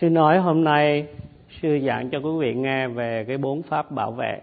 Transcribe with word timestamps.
Sư 0.00 0.10
nói 0.10 0.38
hôm 0.38 0.64
nay 0.64 1.06
sư 1.62 1.78
giảng 1.86 2.10
cho 2.10 2.18
quý 2.18 2.30
vị 2.38 2.54
nghe 2.54 2.88
về 2.88 3.24
cái 3.28 3.38
bốn 3.38 3.62
pháp 3.62 3.90
bảo 3.90 4.12
vệ. 4.12 4.40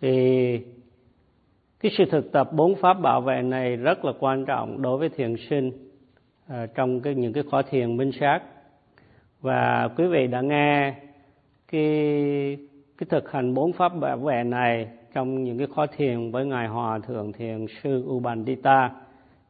Thì 0.00 0.60
cái 1.80 1.92
sự 1.98 2.04
thực 2.04 2.32
tập 2.32 2.52
bốn 2.52 2.74
pháp 2.74 2.94
bảo 2.94 3.20
vệ 3.20 3.42
này 3.42 3.76
rất 3.76 4.04
là 4.04 4.12
quan 4.20 4.44
trọng 4.44 4.82
đối 4.82 4.98
với 4.98 5.08
thiền 5.08 5.34
sinh 5.50 5.70
à, 6.46 6.66
trong 6.74 7.00
cái 7.00 7.14
những 7.14 7.32
cái 7.32 7.42
khóa 7.50 7.62
thiền 7.62 7.96
minh 7.96 8.10
sát. 8.20 8.40
Và 9.40 9.88
quý 9.96 10.06
vị 10.06 10.26
đã 10.26 10.40
nghe 10.40 10.94
cái 11.72 12.56
cái 12.98 13.06
thực 13.08 13.32
hành 13.32 13.54
bốn 13.54 13.72
pháp 13.72 13.88
bảo 13.88 14.16
vệ 14.16 14.44
này 14.44 14.88
trong 15.14 15.44
những 15.44 15.58
cái 15.58 15.66
khóa 15.66 15.86
thiền 15.96 16.30
với 16.30 16.46
ngài 16.46 16.68
hòa 16.68 16.98
thượng 16.98 17.32
thiền 17.32 17.66
sư 17.82 18.04
Ubandita. 18.06 18.90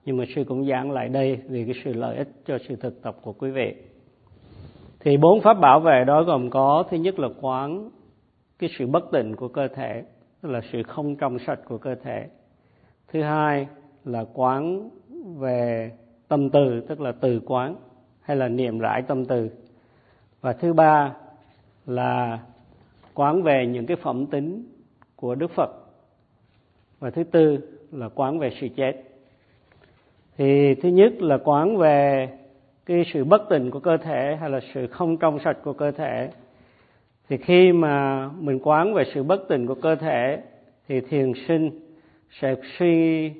Nhưng 0.04 0.16
mà 0.16 0.24
sư 0.34 0.44
cũng 0.48 0.66
giảng 0.66 0.90
lại 0.90 1.08
đây 1.08 1.38
vì 1.48 1.64
cái 1.64 1.74
sự 1.84 1.92
lợi 1.92 2.16
ích 2.16 2.28
cho 2.46 2.58
sự 2.68 2.76
thực 2.76 3.02
tập 3.02 3.16
của 3.22 3.32
quý 3.32 3.50
vị 3.50 3.74
thì 5.06 5.16
bốn 5.16 5.40
pháp 5.40 5.54
bảo 5.54 5.80
vệ 5.80 6.04
đó 6.04 6.22
gồm 6.22 6.50
có, 6.50 6.84
thứ 6.90 6.96
nhất 6.96 7.18
là 7.18 7.28
quán, 7.40 7.90
cái 8.58 8.70
sự 8.78 8.86
bất 8.86 9.04
tịnh 9.12 9.36
của 9.36 9.48
cơ 9.48 9.68
thể, 9.68 10.02
tức 10.42 10.48
là 10.48 10.60
sự 10.72 10.82
không 10.82 11.16
trong 11.16 11.38
sạch 11.38 11.60
của 11.64 11.78
cơ 11.78 11.94
thể. 11.94 12.26
Thứ 13.12 13.22
hai 13.22 13.66
là 14.04 14.24
quán 14.34 14.90
về 15.38 15.92
tâm 16.28 16.50
từ, 16.50 16.80
tức 16.88 17.00
là 17.00 17.12
từ 17.20 17.40
quán, 17.46 17.76
hay 18.20 18.36
là 18.36 18.48
niệm 18.48 18.78
rải 18.78 19.02
tâm 19.02 19.24
từ. 19.24 19.50
Và 20.40 20.52
thứ 20.52 20.72
ba 20.72 21.14
là 21.86 22.38
quán 23.14 23.42
về 23.42 23.66
những 23.66 23.86
cái 23.86 23.96
phẩm 23.96 24.26
tính 24.26 24.64
của 25.16 25.34
đức 25.34 25.50
phật. 25.50 25.70
Và 26.98 27.10
thứ 27.10 27.24
tư 27.24 27.58
là 27.92 28.08
quán 28.08 28.38
về 28.38 28.50
sự 28.60 28.68
chết. 28.76 29.02
Thì 30.36 30.74
thứ 30.74 30.88
nhất 30.88 31.12
là 31.18 31.38
quán 31.44 31.76
về 31.76 32.28
cái 32.86 33.04
sự 33.12 33.24
bất 33.24 33.48
tỉnh 33.48 33.70
của 33.70 33.80
cơ 33.80 33.96
thể 33.96 34.36
hay 34.40 34.50
là 34.50 34.60
sự 34.74 34.86
không 34.86 35.16
trong 35.16 35.38
sạch 35.44 35.58
của 35.62 35.72
cơ 35.72 35.90
thể. 35.90 36.30
Thì 37.28 37.36
khi 37.36 37.72
mà 37.72 38.28
mình 38.40 38.58
quán 38.62 38.94
về 38.94 39.04
sự 39.14 39.22
bất 39.22 39.48
tỉnh 39.48 39.66
của 39.66 39.74
cơ 39.74 39.96
thể 39.96 40.42
thì 40.88 41.00
thiền 41.00 41.32
sinh 41.48 41.70
sẽ 42.40 42.54
suy 42.78 43.32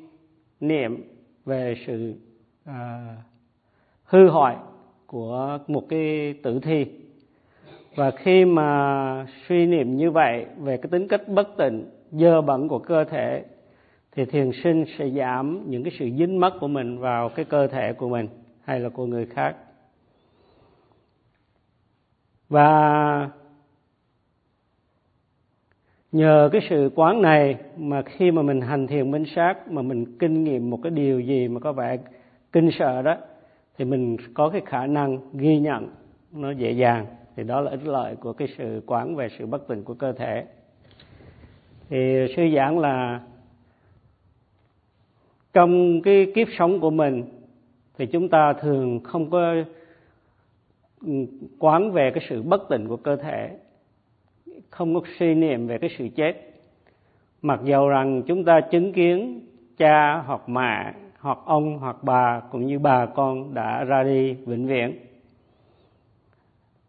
niệm 0.61 1.05
về 1.45 1.75
sự 1.87 2.15
à, 2.65 3.07
hư 4.05 4.29
hoại 4.29 4.57
của 5.07 5.59
một 5.67 5.89
cái 5.89 6.35
tử 6.43 6.61
thi. 6.63 6.87
Và 7.95 8.11
khi 8.11 8.45
mà 8.45 9.27
suy 9.49 9.67
niệm 9.67 9.97
như 9.97 10.11
vậy 10.11 10.47
về 10.59 10.77
cái 10.77 10.91
tính 10.91 11.09
cách 11.09 11.29
bất 11.29 11.57
tịnh 11.57 11.85
dơ 12.13 12.41
bẩn 12.41 12.69
của 12.69 12.79
cơ 12.79 13.05
thể 13.05 13.45
thì 14.13 14.25
thiền 14.25 14.51
sinh 14.65 14.85
sẽ 14.99 15.11
giảm 15.11 15.65
những 15.71 15.85
cái 15.85 15.93
sự 15.99 16.11
dính 16.19 16.41
mắc 16.41 16.53
của 16.61 16.69
mình 16.69 16.99
vào 16.99 17.29
cái 17.29 17.45
cơ 17.45 17.67
thể 17.67 17.93
của 17.93 18.09
mình 18.09 18.29
hay 18.67 18.81
là 18.81 18.89
của 18.89 19.07
người 19.07 19.27
khác. 19.27 19.57
Và 22.49 23.31
nhờ 26.13 26.49
cái 26.53 26.61
sự 26.71 26.91
quán 26.95 27.23
này 27.23 27.57
mà 27.77 28.03
khi 28.03 28.31
mà 28.31 28.43
mình 28.43 28.61
hành 28.61 28.87
thiền 28.87 29.11
minh 29.11 29.25
sát, 29.35 29.71
mà 29.71 29.83
mình 29.83 30.19
kinh 30.19 30.45
nghiệm 30.45 30.71
một 30.71 30.81
cái 30.83 30.91
điều 30.91 31.21
gì 31.21 31.49
mà 31.49 31.61
có 31.61 31.73
vẻ 31.73 31.97
kinh 32.53 32.71
sợ 32.79 33.03
đó, 33.03 33.17
thì 33.79 33.85
mình 33.85 34.17
có 34.35 34.49
cái 34.49 34.63
khả 34.67 34.87
năng 34.87 35.19
ghi 35.33 35.59
nhận 35.59 35.89
nó 36.33 36.51
dễ 36.51 36.71
dàng. 36.71 37.07
Thì 37.37 37.43
đó 37.45 37.61
là 37.61 37.71
ích 37.71 37.85
lợi 37.85 38.17
của 38.17 38.33
cái 38.33 38.49
sự 38.59 38.83
quán 38.87 39.17
về 39.17 39.29
sự 39.39 39.47
bất 39.47 39.69
tỉnh 39.69 39.83
của 39.83 39.95
cơ 39.95 40.13
thể. 40.13 40.45
Thì 41.89 42.27
sư 42.37 42.43
giảng 42.57 42.79
là 42.79 43.21
trong 45.53 46.03
cái 46.03 46.33
kiếp 46.35 46.49
sống 46.59 46.81
của 46.81 46.91
mình 46.91 47.36
thì 47.99 48.07
chúng 48.07 48.29
ta 48.29 48.53
thường 48.53 49.01
không 49.05 49.31
có 49.31 49.55
ừ, 51.07 51.13
quán 51.59 51.93
về 51.93 52.11
cái 52.15 52.25
sự 52.29 52.43
bất 52.43 52.69
tỉnh 52.69 52.89
của 52.89 52.97
cơ 52.97 53.17
thể 53.17 53.57
không 54.71 54.95
có 54.95 55.01
suy 55.19 55.35
niệm 55.35 55.67
về 55.67 55.79
cái 55.79 55.91
sự 55.99 56.09
chết. 56.17 56.33
Mặc 57.43 57.61
dầu 57.65 57.89
rằng 57.89 58.23
chúng 58.27 58.45
ta 58.45 58.61
chứng 58.61 58.93
kiến 58.93 59.41
cha 59.77 60.23
hoặc 60.27 60.49
mẹ 60.49 60.93
hoặc 61.19 61.39
ông 61.45 61.79
hoặc 61.79 61.97
bà 62.03 62.41
cũng 62.51 62.67
như 62.67 62.79
bà 62.79 63.07
con 63.07 63.55
đã 63.55 63.85
ra 63.85 64.03
đi 64.03 64.33
vĩnh 64.33 64.67
viễn. 64.67 64.93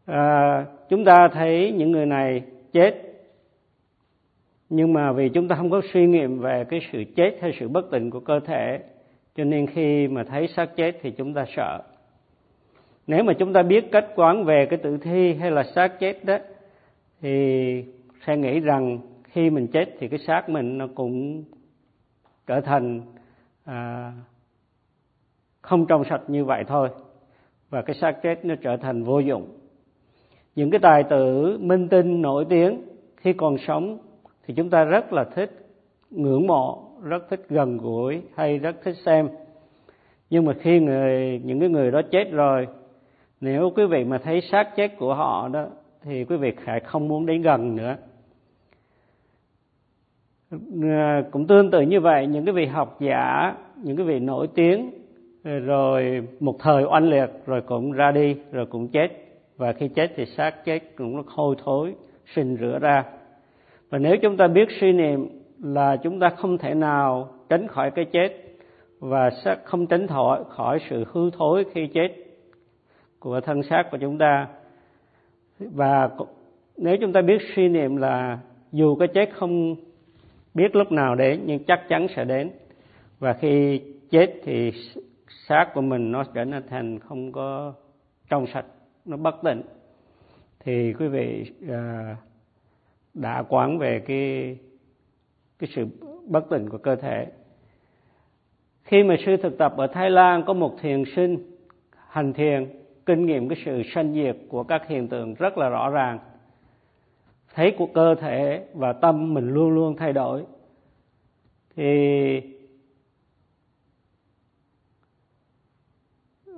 À, 0.05 0.65
chúng 0.89 1.05
ta 1.05 1.29
thấy 1.33 1.73
những 1.77 1.91
người 1.91 2.05
này 2.05 2.41
chết 2.71 3.07
nhưng 4.69 4.93
mà 4.93 5.11
vì 5.11 5.29
chúng 5.29 5.47
ta 5.47 5.55
không 5.55 5.69
có 5.69 5.81
suy 5.93 6.05
nghiệm 6.05 6.39
về 6.39 6.65
cái 6.69 6.79
sự 6.91 7.03
chết 7.15 7.37
hay 7.41 7.53
sự 7.59 7.67
bất 7.67 7.91
tỉnh 7.91 8.09
của 8.09 8.19
cơ 8.19 8.39
thể 8.39 8.79
cho 9.37 9.43
nên 9.43 9.67
khi 9.67 10.07
mà 10.07 10.23
thấy 10.23 10.47
xác 10.47 10.75
chết 10.75 10.97
thì 11.01 11.11
chúng 11.11 11.33
ta 11.33 11.45
sợ. 11.55 11.81
Nếu 13.07 13.23
mà 13.23 13.33
chúng 13.33 13.53
ta 13.53 13.63
biết 13.63 13.91
cách 13.91 14.05
quán 14.15 14.43
về 14.43 14.65
cái 14.69 14.79
tử 14.79 14.97
thi 14.97 15.33
hay 15.33 15.51
là 15.51 15.63
xác 15.75 15.99
chết 15.99 16.25
đó 16.25 16.37
thì 17.21 17.83
sẽ 18.25 18.37
nghĩ 18.37 18.59
rằng 18.59 18.99
khi 19.23 19.49
mình 19.49 19.67
chết 19.67 19.85
thì 19.99 20.07
cái 20.07 20.19
xác 20.19 20.49
mình 20.49 20.77
nó 20.77 20.87
cũng 20.95 21.43
trở 22.47 22.61
thành 22.61 23.01
à, 23.65 24.11
không 25.61 25.85
trong 25.85 26.03
sạch 26.09 26.21
như 26.27 26.45
vậy 26.45 26.63
thôi. 26.67 26.89
Và 27.69 27.81
cái 27.81 27.95
xác 27.95 28.11
chết 28.23 28.45
nó 28.45 28.55
trở 28.61 28.77
thành 28.77 29.03
vô 29.03 29.19
dụng. 29.19 29.47
Những 30.55 30.71
cái 30.71 30.79
tài 30.79 31.03
tử 31.03 31.57
minh 31.61 31.87
tinh 31.87 32.21
nổi 32.21 32.45
tiếng 32.49 32.81
khi 33.17 33.33
còn 33.33 33.57
sống 33.67 33.97
thì 34.45 34.53
chúng 34.53 34.69
ta 34.69 34.83
rất 34.83 35.13
là 35.13 35.23
thích 35.23 35.51
ngưỡng 36.09 36.47
mộ 36.47 36.86
rất 37.03 37.29
thích 37.29 37.45
gần 37.49 37.77
gũi, 37.77 38.21
hay 38.35 38.57
rất 38.57 38.75
thích 38.83 38.95
xem. 39.05 39.29
Nhưng 40.29 40.45
mà 40.45 40.53
khi 40.53 40.79
người, 40.79 41.41
những 41.43 41.59
cái 41.59 41.69
người 41.69 41.91
đó 41.91 42.01
chết 42.11 42.31
rồi, 42.31 42.67
nếu 43.41 43.71
quý 43.75 43.85
vị 43.85 44.03
mà 44.03 44.17
thấy 44.17 44.41
xác 44.41 44.75
chết 44.75 44.97
của 44.97 45.13
họ 45.13 45.47
đó, 45.47 45.67
thì 46.03 46.23
quý 46.23 46.37
vị 46.37 46.53
lại 46.65 46.79
không 46.79 47.07
muốn 47.07 47.25
đến 47.25 47.41
gần 47.41 47.75
nữa. 47.75 47.95
Ờ, 50.81 51.23
cũng 51.31 51.47
tương 51.47 51.71
tự 51.71 51.81
như 51.81 51.99
vậy, 51.99 52.27
những 52.27 52.45
cái 52.45 52.53
vị 52.53 52.65
học 52.65 52.97
giả, 52.99 53.55
những 53.83 53.97
cái 53.97 54.05
vị 54.05 54.19
nổi 54.19 54.47
tiếng 54.55 54.91
ờ, 55.43 55.59
rồi 55.59 56.27
một 56.39 56.55
thời 56.59 56.83
oanh 56.83 57.09
liệt, 57.09 57.29
rồi 57.45 57.61
cũng 57.61 57.91
ra 57.91 58.11
đi, 58.11 58.35
rồi 58.51 58.65
cũng 58.65 58.87
chết. 58.87 59.07
Và 59.57 59.73
khi 59.73 59.87
chết 59.87 60.11
thì 60.15 60.25
xác 60.25 60.65
chết 60.65 60.95
cũng 60.95 61.17
nó 61.17 61.23
hôi 61.27 61.55
thối, 61.63 61.93
sinh 62.35 62.57
rửa 62.59 62.79
ra. 62.81 63.03
Và 63.89 63.97
nếu 63.97 64.17
chúng 64.17 64.37
ta 64.37 64.47
biết 64.47 64.67
suy 64.79 64.91
niệm 64.91 65.29
là 65.59 65.97
chúng 66.03 66.19
ta 66.19 66.29
không 66.29 66.57
thể 66.57 66.73
nào 66.73 67.29
tránh 67.49 67.67
khỏi 67.67 67.91
cái 67.91 68.05
chết 68.05 68.29
và 68.99 69.29
sẽ 69.45 69.55
không 69.63 69.87
tránh 69.87 70.07
khỏi 70.07 70.43
khỏi 70.49 70.79
sự 70.89 71.05
hư 71.11 71.29
thối 71.29 71.65
khi 71.73 71.87
chết 71.93 72.07
của 73.19 73.41
thân 73.41 73.63
xác 73.63 73.83
của 73.91 73.97
chúng 74.01 74.17
ta. 74.17 74.47
Và 75.59 76.09
nếu 76.77 76.97
chúng 77.01 77.13
ta 77.13 77.21
biết 77.21 77.37
suy 77.55 77.69
niệm 77.69 77.95
là 77.95 78.39
dù 78.71 78.95
cái 78.95 79.07
chết 79.07 79.29
không 79.33 79.75
biết 80.53 80.75
lúc 80.75 80.91
nào 80.91 81.15
đến, 81.15 81.41
nhưng 81.45 81.63
chắc 81.63 81.81
chắn 81.89 82.07
sẽ 82.15 82.25
đến. 82.25 82.51
Và 83.19 83.33
khi 83.33 83.81
chết 84.09 84.33
thì 84.43 84.71
xác 85.27 85.65
của 85.73 85.81
mình 85.81 86.11
nó 86.11 86.23
trở 86.23 86.45
nên 86.45 86.63
thành 86.69 86.99
không 86.99 87.31
có 87.31 87.73
trong 88.29 88.47
sạch, 88.47 88.65
nó 89.05 89.17
bất 89.17 89.35
tịnh. 89.43 89.61
Thì 90.59 90.93
quý 90.93 91.07
vị 91.07 91.51
à, 91.69 92.15
đã 93.13 93.43
quán 93.49 93.77
về 93.77 93.99
cái 94.07 94.57
cái 95.59 95.69
sự 95.75 95.85
bất 96.27 96.49
tỉnh 96.49 96.69
của 96.69 96.77
cơ 96.77 96.95
thể. 96.95 97.27
Khi 98.83 99.03
mà 99.03 99.15
sư 99.25 99.37
thực 99.37 99.57
tập 99.57 99.73
ở 99.77 99.87
Thái 99.87 100.09
Lan 100.09 100.43
có 100.47 100.53
một 100.53 100.75
thiền 100.81 101.03
sinh 101.15 101.57
hành 102.07 102.33
thiền 102.33 102.81
kinh 103.05 103.25
nghiệm 103.25 103.49
cái 103.49 103.57
sự 103.65 103.81
sanh 103.93 104.13
diệt 104.13 104.37
của 104.49 104.63
các 104.63 104.87
hiện 104.87 105.07
tượng 105.07 105.33
rất 105.33 105.57
là 105.57 105.69
rõ 105.69 105.89
ràng. 105.89 106.19
Thấy 107.53 107.75
của 107.77 107.87
cơ 107.93 108.15
thể 108.15 108.65
và 108.73 108.93
tâm 108.93 109.33
mình 109.33 109.49
luôn 109.49 109.69
luôn 109.69 109.95
thay 109.95 110.13
đổi. 110.13 110.45
Thì 111.75 112.41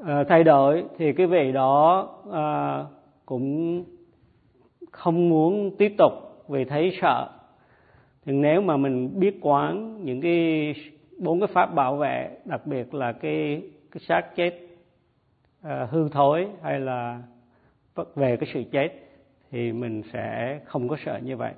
à, 0.06 0.24
thay 0.30 0.44
đổi 0.44 0.86
thì 0.98 1.14
cái 1.14 1.28
vị 1.28 1.52
đó 1.52 2.10
à, 2.31 2.86
cũng 3.26 3.84
không 4.92 5.30
muốn 5.30 5.75
tiếp 5.78 5.95
tục 5.98 6.13
vì 6.48 6.66
thấy 6.66 6.98
sợ 7.02 7.38
thì 8.25 8.33
nếu 8.33 8.62
mà 8.62 8.77
mình 8.77 9.19
biết 9.19 9.38
quán 9.42 10.00
những 10.06 10.21
cái 10.21 10.74
bốn 11.18 11.39
cái 11.39 11.48
pháp 11.48 11.66
bảo 11.66 11.95
vệ 11.95 12.30
đặc 12.45 12.68
biệt 12.68 12.94
là 12.94 13.12
cái 13.12 13.62
cái 13.92 14.01
xác 14.07 14.36
chết 14.36 14.54
uh, 15.66 15.89
hư 15.89 16.10
thối 16.10 16.48
hay 16.62 16.80
là 16.80 17.21
về 18.16 18.38
cái 18.38 18.50
sự 18.54 18.63
chết 18.71 18.89
thì 19.51 19.71
mình 19.71 20.04
sẽ 20.13 20.60
không 20.66 20.88
có 20.88 20.98
sợ 21.06 21.19
như 21.24 21.38
vậy. 21.38 21.54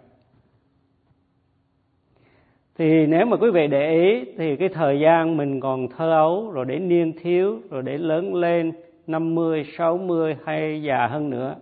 Thì 2.78 3.08
nếu 3.08 3.26
mà 3.26 3.38
quý 3.38 3.52
vị 3.52 3.68
để 3.68 3.92
ý 3.92 4.26
thì 4.38 4.56
cái 4.56 4.70
thời 4.70 5.00
gian 5.00 5.38
mình 5.38 5.60
còn 5.60 5.88
thơ 5.88 6.12
ấu 6.12 6.52
rồi 6.52 6.66
đến 6.66 6.90
niên 6.90 7.14
thiếu 7.22 7.60
rồi 7.70 7.84
đến 7.84 8.02
lớn 8.02 8.36
lên 8.36 8.72
50, 9.08 9.66
60 9.78 10.36
hay 10.46 10.84
già 10.84 11.08
hơn 11.08 11.30
nữa 11.30 11.56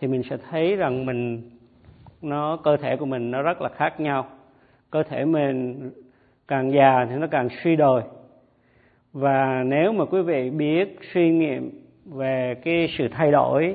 thì 0.00 0.08
mình 0.08 0.22
sẽ 0.30 0.36
thấy 0.50 0.76
rằng 0.76 1.06
mình 1.06 1.50
nó 2.22 2.56
cơ 2.56 2.76
thể 2.76 2.96
của 2.96 3.06
mình 3.06 3.30
nó 3.30 3.42
rất 3.42 3.62
là 3.62 3.68
khác 3.68 4.00
nhau 4.00 4.26
cơ 4.92 5.02
thể 5.02 5.24
mình 5.24 5.90
càng 6.48 6.72
già 6.72 7.06
thì 7.10 7.16
nó 7.16 7.26
càng 7.26 7.48
suy 7.64 7.76
đồi. 7.76 8.02
Và 9.12 9.62
nếu 9.66 9.92
mà 9.92 10.04
quý 10.04 10.22
vị 10.22 10.50
biết, 10.50 10.98
suy 11.14 11.30
nghiệm 11.30 11.70
về 12.04 12.54
cái 12.64 12.88
sự 12.98 13.08
thay 13.08 13.30
đổi, 13.30 13.74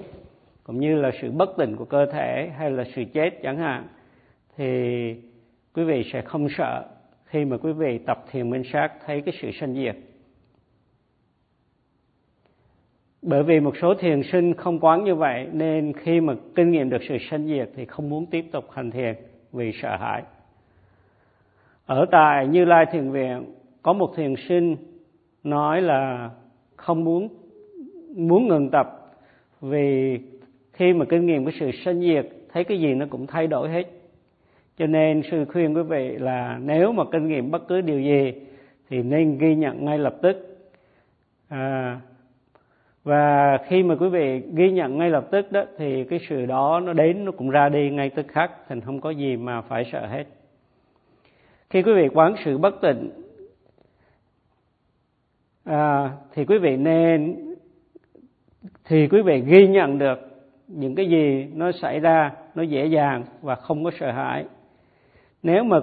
cũng 0.64 0.80
như 0.80 0.96
là 0.96 1.12
sự 1.22 1.32
bất 1.32 1.50
tỉnh 1.58 1.76
của 1.76 1.86
cơ 1.86 2.06
thể 2.06 2.52
hay 2.58 2.72
là 2.72 2.84
sự 2.96 3.04
chết 3.14 3.30
chẳng 3.44 3.58
hạn, 3.58 3.88
thì 4.58 5.16
quý 5.74 5.84
vị 5.84 6.10
sẽ 6.14 6.22
không 6.22 6.48
sợ 6.58 6.86
khi 7.26 7.46
mà 7.46 7.58
quý 7.58 7.72
vị 7.74 7.98
tập 7.98 8.26
thiền 8.32 8.50
minh 8.50 8.64
sát 8.74 8.92
thấy 9.06 9.22
cái 9.22 9.34
sự 9.42 9.52
sanh 9.52 9.74
diệt. 9.74 9.96
Bởi 13.22 13.44
vì 13.44 13.60
một 13.60 13.74
số 13.82 13.94
thiền 13.94 14.24
sinh 14.24 14.54
không 14.54 14.80
quán 14.80 15.04
như 15.04 15.16
vậy, 15.16 15.48
nên 15.52 15.94
khi 15.94 16.22
mà 16.22 16.34
kinh 16.56 16.72
nghiệm 16.72 16.90
được 16.90 17.02
sự 17.10 17.18
sanh 17.30 17.48
diệt 17.48 17.70
thì 17.76 17.86
không 17.86 18.10
muốn 18.10 18.26
tiếp 18.26 18.46
tục 18.52 18.66
hành 18.72 18.92
thiền 18.92 19.16
vì 19.52 19.72
sợ 19.82 19.98
hãi 20.00 20.24
ở 21.88 22.06
tại 22.12 22.48
như 22.48 22.66
lai 22.66 22.86
thiền 22.92 23.12
viện 23.12 23.46
có 23.82 23.94
một 23.94 24.14
thiền 24.16 24.36
sinh 24.50 24.76
nói 25.44 25.82
là 25.82 26.30
không 26.76 27.04
muốn 27.04 27.28
muốn 28.16 28.48
ngừng 28.48 28.70
tập 28.70 28.88
vì 29.62 30.20
khi 30.74 30.94
mà 30.94 31.06
kinh 31.06 31.26
nghiệm 31.26 31.46
cái 31.46 31.54
sự 31.60 31.72
sanh 31.72 32.02
diệt 32.02 32.26
thấy 32.54 32.64
cái 32.64 32.80
gì 32.80 32.94
nó 32.94 33.06
cũng 33.10 33.28
thay 33.28 33.48
đổi 33.48 33.70
hết. 33.70 33.84
Cho 34.78 34.88
nên 34.88 35.22
sư 35.32 35.46
khuyên 35.46 35.76
quý 35.76 35.82
vị 35.82 36.18
là 36.18 36.60
nếu 36.64 36.92
mà 36.92 37.04
kinh 37.12 37.28
nghiệm 37.28 37.52
bất 37.52 37.68
cứ 37.68 37.82
điều 37.82 38.00
gì 38.00 38.34
thì 38.90 39.04
nên 39.04 39.38
ghi 39.38 39.56
nhận 39.56 39.86
ngay 39.86 39.98
lập 39.98 40.16
tức. 40.22 40.58
À, 41.50 42.00
và 43.04 43.58
khi 43.68 43.84
mà 43.84 43.96
quý 43.96 44.10
vị 44.10 44.42
ghi 44.54 44.72
nhận 44.72 44.98
ngay 44.98 45.10
lập 45.10 45.28
tức 45.32 45.52
đó 45.52 45.64
thì 45.78 46.04
cái 46.04 46.20
sự 46.30 46.46
đó 46.46 46.80
nó 46.80 46.94
đến 46.94 47.26
nó 47.26 47.32
cũng 47.32 47.50
ra 47.50 47.70
đi 47.70 47.90
ngay 47.90 48.10
tức 48.10 48.26
khắc 48.28 48.52
thành 48.70 48.82
không 48.82 49.02
có 49.02 49.10
gì 49.10 49.38
mà 49.38 49.62
phải 49.62 49.86
sợ 49.92 50.06
hết 50.06 50.26
khi 51.70 51.82
quý 51.82 51.94
vị 51.94 52.08
quán 52.14 52.36
sự 52.46 52.58
bất 52.58 52.82
tịnh 52.82 53.12
à, 55.64 56.12
thì 56.34 56.46
quý 56.46 56.58
vị 56.58 56.78
nên 56.78 57.36
thì 58.86 59.08
quý 59.08 59.22
vị 59.22 59.44
ghi 59.48 59.68
nhận 59.68 60.00
được 60.00 60.20
những 60.68 60.96
cái 60.96 61.10
gì 61.10 61.48
nó 61.54 61.72
xảy 61.72 62.00
ra 62.00 62.32
nó 62.56 62.64
dễ 62.64 62.86
dàng 62.86 63.24
và 63.42 63.56
không 63.56 63.84
có 63.84 63.92
sợ 64.00 64.12
hãi. 64.12 64.46
Nếu 65.44 65.64
mà 65.64 65.80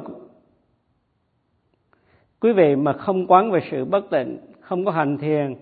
quý 2.40 2.52
vị 2.52 2.76
mà 2.76 2.92
không 2.92 3.26
quán 3.26 3.50
về 3.50 3.60
sự 3.70 3.84
bất 3.84 4.10
tịnh 4.10 4.38
không 4.60 4.84
có 4.84 4.90
hành 4.90 5.18
thiền 5.18 5.54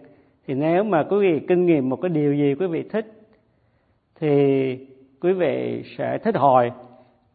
thì 0.46 0.54
nếu 0.54 0.84
mà 0.84 1.06
quý 1.10 1.18
vị 1.18 1.46
kinh 1.48 1.66
nghiệm 1.66 1.88
một 1.88 1.96
cái 1.96 2.08
điều 2.08 2.34
gì 2.34 2.54
quý 2.54 2.66
vị 2.66 2.82
thích 2.82 3.06
thì 4.20 4.76
quý 5.20 5.32
vị 5.32 5.82
sẽ 5.98 6.18
thích 6.18 6.36
hồi 6.36 6.72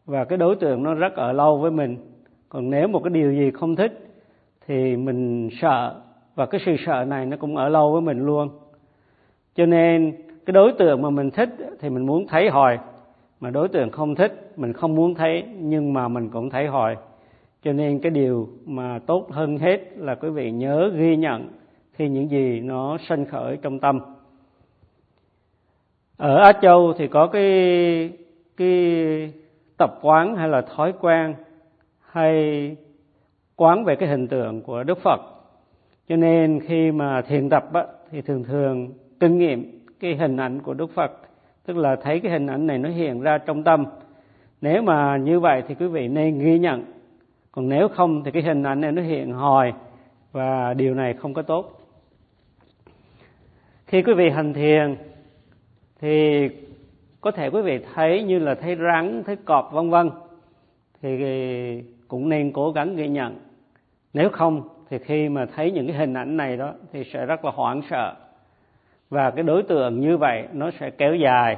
và 0.06 0.24
cái 0.24 0.38
đối 0.38 0.56
tượng 0.56 0.82
nó 0.82 0.94
rất 0.94 1.12
ở 1.16 1.32
lâu 1.32 1.58
với 1.58 1.70
mình 1.70 1.96
còn 2.48 2.70
nếu 2.70 2.88
một 2.88 3.00
cái 3.04 3.10
điều 3.10 3.32
gì 3.32 3.50
không 3.50 3.76
thích 3.76 4.08
thì 4.66 4.96
mình 4.96 5.48
sợ, 5.60 6.00
và 6.34 6.46
cái 6.46 6.60
sự 6.66 6.76
sợ 6.86 7.04
này 7.04 7.26
nó 7.26 7.36
cũng 7.36 7.56
ở 7.56 7.68
lâu 7.68 7.92
với 7.92 8.00
mình 8.00 8.26
luôn. 8.26 8.48
Cho 9.54 9.66
nên 9.66 10.12
cái 10.46 10.52
đối 10.52 10.72
tượng 10.72 11.02
mà 11.02 11.10
mình 11.10 11.30
thích 11.30 11.48
thì 11.80 11.90
mình 11.90 12.06
muốn 12.06 12.26
thấy 12.26 12.48
hồi, 12.48 12.78
mà 13.40 13.50
đối 13.50 13.68
tượng 13.68 13.90
không 13.90 14.14
thích, 14.14 14.52
mình 14.56 14.72
không 14.72 14.94
muốn 14.94 15.14
thấy, 15.14 15.44
nhưng 15.58 15.92
mà 15.92 16.08
mình 16.08 16.28
cũng 16.30 16.50
thấy 16.50 16.66
hồi. 16.66 16.96
Cho 17.62 17.72
nên 17.72 17.98
cái 17.98 18.10
điều 18.10 18.48
mà 18.66 18.98
tốt 19.06 19.26
hơn 19.30 19.58
hết 19.58 19.80
là 19.96 20.14
quý 20.14 20.30
vị 20.30 20.50
nhớ 20.50 20.90
ghi 20.96 21.16
nhận 21.16 21.48
khi 21.92 22.08
những 22.08 22.30
gì 22.30 22.60
nó 22.60 22.96
sanh 23.08 23.26
khởi 23.26 23.56
trong 23.56 23.78
tâm. 23.78 24.00
Ở 26.16 26.36
Á 26.36 26.52
Châu 26.52 26.92
thì 26.98 27.08
có 27.08 27.26
cái 27.26 28.10
cái 28.56 29.32
tập 29.76 29.98
quán 30.02 30.36
hay 30.36 30.48
là 30.48 30.60
thói 30.60 30.92
quen 31.00 31.34
hay 32.18 32.76
quán 33.56 33.84
về 33.84 33.96
cái 33.96 34.08
hình 34.08 34.28
tượng 34.28 34.62
của 34.62 34.84
Đức 34.84 34.98
Phật. 34.98 35.20
Cho 36.08 36.16
nên 36.16 36.60
khi 36.60 36.92
mà 36.92 37.22
thiền 37.22 37.48
tập 37.48 37.72
á, 37.72 37.84
thì 38.10 38.22
thường 38.22 38.44
thường 38.44 38.92
kinh 39.20 39.38
nghiệm 39.38 39.80
cái 40.00 40.16
hình 40.16 40.36
ảnh 40.36 40.60
của 40.60 40.74
Đức 40.74 40.90
Phật 40.94 41.12
tức 41.66 41.76
là 41.76 41.96
thấy 41.96 42.20
cái 42.20 42.32
hình 42.32 42.46
ảnh 42.46 42.66
này 42.66 42.78
nó 42.78 42.88
hiện 42.88 43.20
ra 43.20 43.38
trong 43.38 43.64
tâm. 43.64 43.86
Nếu 44.60 44.82
mà 44.82 45.16
như 45.16 45.40
vậy 45.40 45.62
thì 45.68 45.74
quý 45.74 45.86
vị 45.86 46.08
nên 46.08 46.38
ghi 46.38 46.58
nhận. 46.58 46.84
Còn 47.52 47.68
nếu 47.68 47.88
không 47.88 48.24
thì 48.24 48.30
cái 48.30 48.42
hình 48.42 48.62
ảnh 48.62 48.80
này 48.80 48.92
nó 48.92 49.02
hiện 49.02 49.32
hồi 49.32 49.72
và 50.32 50.74
điều 50.74 50.94
này 50.94 51.14
không 51.14 51.34
có 51.34 51.42
tốt. 51.42 51.80
Khi 53.86 54.02
quý 54.02 54.14
vị 54.14 54.30
hành 54.30 54.54
thiền 54.54 54.96
thì 56.00 56.48
có 57.20 57.30
thể 57.30 57.50
quý 57.50 57.62
vị 57.62 57.78
thấy 57.94 58.22
như 58.22 58.38
là 58.38 58.54
thấy 58.54 58.76
rắn 58.76 59.22
thấy 59.26 59.36
cọp 59.36 59.72
vân 59.72 59.90
vân. 59.90 60.10
Thì 61.02 61.08
cũng 62.08 62.28
nên 62.28 62.52
cố 62.52 62.70
gắng 62.70 62.96
ghi 62.96 63.08
nhận. 63.08 63.38
Nếu 64.12 64.30
không, 64.30 64.68
thì 64.90 64.98
khi 64.98 65.28
mà 65.28 65.46
thấy 65.46 65.72
những 65.72 65.86
cái 65.86 65.96
hình 65.96 66.14
ảnh 66.14 66.36
này 66.36 66.56
đó, 66.56 66.74
thì 66.92 67.04
sẽ 67.12 67.26
rất 67.26 67.44
là 67.44 67.50
hoảng 67.54 67.80
sợ. 67.90 68.14
Và 69.10 69.30
cái 69.30 69.42
đối 69.42 69.62
tượng 69.62 70.00
như 70.00 70.16
vậy, 70.16 70.48
nó 70.52 70.70
sẽ 70.80 70.90
kéo 70.90 71.14
dài 71.14 71.56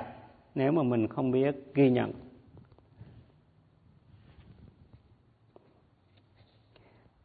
nếu 0.54 0.72
mà 0.72 0.82
mình 0.82 1.08
không 1.08 1.30
biết 1.30 1.54
ghi 1.74 1.90
nhận. 1.90 2.12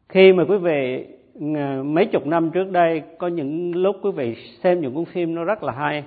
Khi 0.08 0.32
mà 0.32 0.44
quý 0.48 0.56
vị 0.56 1.06
ờ, 1.40 1.82
mấy 1.82 2.06
chục 2.06 2.26
năm 2.26 2.50
trước 2.50 2.70
đây, 2.70 3.02
có 3.18 3.28
những 3.28 3.76
lúc 3.76 3.96
quý 4.02 4.10
vị 4.10 4.34
xem 4.62 4.80
những 4.80 4.94
cuốn 4.94 5.04
phim 5.04 5.34
nó 5.34 5.44
rất 5.44 5.62
là 5.62 5.72
hay, 5.72 6.04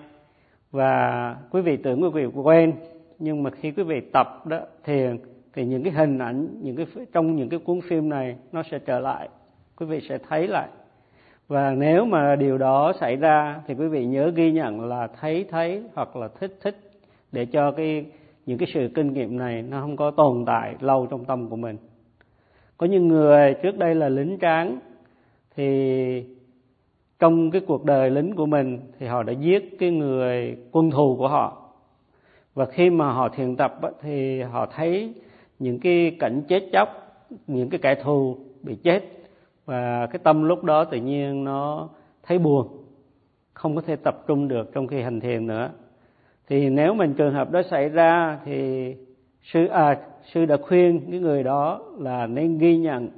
và 0.72 1.36
quý 1.52 1.62
vị 1.62 1.78
tưởng 1.78 2.04
quý 2.04 2.10
vị 2.10 2.26
quen, 2.26 2.74
nhưng 3.20 3.44
mà 3.44 3.50
khi 3.50 3.72
quý 3.72 3.84
vị 3.84 4.02
tập 4.14 4.48
đó 4.48 4.60
thiền 4.84 5.18
thì 5.54 5.66
những 5.66 5.84
cái 5.84 5.94
hình 5.94 6.20
ảnh, 6.20 6.48
những 6.62 6.76
cái 6.76 6.86
trong 7.14 7.36
những 7.36 7.50
cái 7.50 7.60
cuốn 7.60 7.82
phim 7.82 8.10
này 8.10 8.36
nó 8.52 8.64
sẽ 8.72 8.80
trở 8.80 9.00
lại, 9.00 9.30
quý 9.76 9.86
vị 9.86 10.02
sẽ 10.10 10.18
thấy 10.18 10.48
lại. 10.48 10.68
Và 11.48 11.76
nếu 11.76 12.06
mà 12.06 12.36
điều 12.36 12.58
đó 12.58 12.94
xảy 13.00 13.16
ra 13.16 13.62
thì 13.68 13.74
quý 13.74 13.88
vị 13.88 14.06
nhớ 14.06 14.32
ghi 14.36 14.52
nhận 14.52 14.82
là 14.82 15.08
thấy 15.08 15.46
thấy 15.50 15.84
hoặc 15.94 16.16
là 16.16 16.28
thích 16.40 16.58
thích 16.62 16.78
để 17.32 17.46
cho 17.46 17.72
cái, 17.72 18.06
những 18.46 18.58
cái 18.58 18.68
sự 18.74 18.90
kinh 18.96 19.14
nghiệm 19.14 19.38
này 19.38 19.62
nó 19.62 19.82
không 19.82 19.98
có 19.98 20.12
tồn 20.12 20.44
tại 20.46 20.76
lâu 20.80 21.08
trong 21.12 21.26
tâm 21.26 21.50
của 21.50 21.56
mình. 21.56 21.78
Có 22.78 22.86
những 22.86 23.08
người 23.08 23.54
trước 23.54 23.78
đây 23.78 23.96
là 23.96 24.10
lính 24.10 24.38
tráng 24.42 24.80
thì 25.56 26.24
trong 27.20 27.52
cái 27.52 27.62
cuộc 27.68 27.86
đời 27.86 28.10
lính 28.10 28.36
của 28.36 28.46
mình 28.46 28.80
thì 29.00 29.06
họ 29.08 29.24
đã 29.24 29.34
giết 29.34 29.80
cái 29.80 29.92
người 29.92 30.58
quân 30.72 30.92
thù 30.92 31.16
của 31.18 31.28
họ. 31.28 31.72
Và 32.56 32.66
khi 32.66 32.90
mà 32.90 33.12
họ 33.12 33.30
thiền 33.30 33.56
tập 33.56 33.80
thì 34.02 34.42
họ 34.42 34.66
thấy 34.66 35.14
những 35.60 35.80
cái 35.80 36.16
cảnh 36.20 36.42
chết 36.48 36.64
chóc, 36.72 36.90
những 37.48 37.70
cái 37.70 37.80
kẻ 37.84 37.96
thù 37.96 38.38
bị 38.64 38.76
chết. 38.76 39.04
Và 39.66 40.08
cái 40.08 40.20
tâm 40.24 40.44
lúc 40.44 40.64
đó 40.64 40.84
tự 40.84 40.98
nhiên 40.98 41.44
nó 41.44 41.90
thấy 42.24 42.40
buồn, 42.40 42.68
không 43.54 43.76
có 43.76 43.82
thể 43.82 43.96
tập 43.96 44.24
trung 44.28 44.48
được 44.48 44.74
trong 44.74 44.88
khi 44.88 45.02
hành 45.02 45.20
thiền 45.20 45.48
nữa. 45.48 45.70
Thì 46.48 46.70
nếu 46.70 46.94
mình 46.94 47.14
trường 47.14 47.34
hợp 47.34 47.52
đó 47.52 47.62
xảy 47.70 47.90
ra 47.90 48.40
thì 48.46 48.94
sư 49.44 49.68
à 49.68 50.00
sư 50.34 50.46
đã 50.46 50.58
khuyên 50.58 51.12
cái 51.12 51.20
người 51.20 51.44
đó 51.44 51.82
là 52.00 52.28
nên 52.28 52.58
ghi 52.58 52.78
nhận 52.78 53.10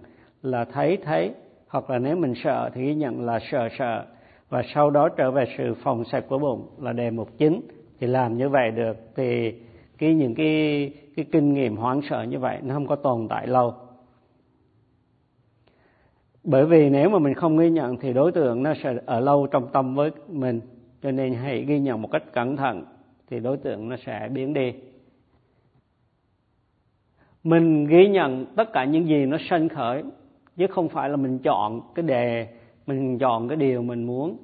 là 0.42 0.66
thấy 0.66 0.98
thấy. 0.98 1.32
Hoặc 1.68 1.90
là 1.90 2.00
nếu 2.00 2.16
mình 2.16 2.34
sợ 2.44 2.70
thì 2.74 2.86
ghi 2.86 2.96
nhận 2.96 3.26
là 3.26 3.40
sợ 3.52 3.70
sợ. 3.78 4.06
Và 4.50 4.62
sau 4.74 4.90
đó 4.90 5.10
trở 5.10 5.32
về 5.32 5.46
sự 5.58 5.74
phòng 5.84 6.04
sạch 6.06 6.24
của 6.30 6.38
bụng 6.38 6.68
là 6.80 6.94
đề 6.94 7.12
mục 7.12 7.30
chính. 7.38 7.62
Thì 8.00 8.08
làm 8.08 8.38
như 8.38 8.50
vậy 8.50 8.72
được. 8.72 8.98
Thì 9.16 9.54
cái 9.98 10.14
những 10.14 10.36
cái 10.36 10.92
cái 11.16 11.26
kinh 11.32 11.54
nghiệm 11.54 11.78
hoảng 11.78 12.02
sợ 12.10 12.24
như 12.24 12.40
vậy 12.40 12.60
nó 12.64 12.74
không 12.74 12.88
có 12.88 12.96
tồn 12.96 13.28
tại 13.28 13.48
lâu. 13.48 13.74
Bởi 16.44 16.66
vì 16.66 16.90
nếu 16.90 17.10
mà 17.10 17.20
mình 17.20 17.34
không 17.34 17.58
ghi 17.58 17.70
nhận 17.70 17.98
thì 17.98 18.14
đối 18.14 18.32
tượng 18.32 18.64
nó 18.64 18.74
sẽ 18.84 18.96
ở 19.06 19.20
lâu 19.20 19.48
trong 19.48 19.68
tâm 19.74 19.96
với 19.96 20.12
mình. 20.28 20.62
Cho 21.02 21.12
nên 21.12 21.34
hãy 21.34 21.66
ghi 21.66 21.80
nhận 21.80 22.02
một 22.02 22.12
cách 22.12 22.24
cẩn 22.34 22.58
thận 22.58 22.86
thì 23.30 23.40
đối 23.40 23.58
tượng 23.58 23.90
nó 23.90 23.96
sẽ 24.06 24.30
biến 24.34 24.54
đi. 24.54 24.74
Mình 27.44 27.88
ghi 27.88 28.08
nhận 28.08 28.46
tất 28.56 28.74
cả 28.74 28.86
những 28.86 29.08
gì 29.08 29.26
nó 29.26 29.38
sanh 29.50 29.70
khởi 29.70 30.04
chứ 30.58 30.68
không 30.68 30.90
phải 30.90 31.10
là 31.10 31.16
mình 31.16 31.40
chọn 31.40 31.82
cái 31.96 32.04
đề 32.04 32.48
mình 32.88 33.20
chọn 33.20 33.48
cái 33.48 33.58
điều 33.58 33.82
mình 33.82 34.04
muốn. 34.04 34.38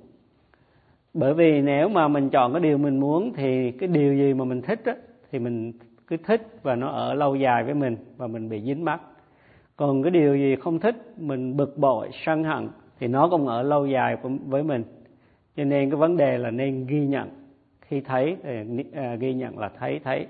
Bởi 1.13 1.33
vì 1.33 1.61
nếu 1.61 1.89
mà 1.89 2.07
mình 2.07 2.29
chọn 2.29 2.53
cái 2.53 2.61
điều 2.61 2.77
mình 2.77 2.99
muốn 2.99 3.33
thì 3.33 3.71
cái 3.71 3.87
điều 3.87 4.15
gì 4.15 4.33
mà 4.33 4.45
mình 4.45 4.61
thích 4.61 4.81
á, 4.85 4.95
thì 5.31 5.39
mình 5.39 5.73
cứ 6.07 6.17
thích 6.17 6.47
và 6.63 6.75
nó 6.75 6.87
ở 6.87 7.13
lâu 7.13 7.35
dài 7.35 7.63
với 7.63 7.73
mình 7.73 7.97
và 8.17 8.27
mình 8.27 8.49
bị 8.49 8.61
dính 8.61 8.85
mắc. 8.85 9.01
Còn 9.75 10.03
cái 10.03 10.11
điều 10.11 10.35
gì 10.35 10.55
không 10.55 10.79
thích, 10.79 10.95
mình 11.17 11.57
bực 11.57 11.77
bội, 11.77 12.09
sân 12.25 12.43
hận 12.43 12.69
thì 12.99 13.07
nó 13.07 13.29
cũng 13.29 13.47
ở 13.47 13.63
lâu 13.63 13.85
dài 13.85 14.17
với 14.45 14.63
mình. 14.63 14.83
Cho 15.55 15.63
nên 15.63 15.89
cái 15.89 15.97
vấn 15.97 16.17
đề 16.17 16.37
là 16.37 16.51
nên 16.51 16.85
ghi 16.87 17.07
nhận. 17.07 17.29
Khi 17.81 18.01
thấy, 18.01 18.37
thì 18.43 18.83
à, 18.93 19.15
ghi 19.15 19.33
nhận 19.33 19.59
là 19.59 19.69
thấy 19.79 19.99
thấy. 20.03 20.27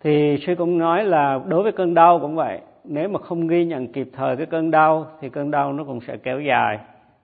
Thì 0.00 0.38
sư 0.46 0.54
cũng 0.58 0.78
nói 0.78 1.04
là 1.04 1.40
đối 1.46 1.62
với 1.62 1.72
cơn 1.72 1.94
đau 1.94 2.18
cũng 2.20 2.36
vậy. 2.36 2.60
Nếu 2.84 3.08
mà 3.08 3.18
không 3.18 3.46
ghi 3.46 3.64
nhận 3.64 3.92
kịp 3.92 4.10
thời 4.12 4.36
cái 4.36 4.46
cơn 4.46 4.70
đau 4.70 5.06
thì 5.20 5.28
cơn 5.28 5.50
đau 5.50 5.72
nó 5.72 5.84
cũng 5.84 6.00
sẽ 6.00 6.16
kéo 6.16 6.40
dài. 6.40 6.78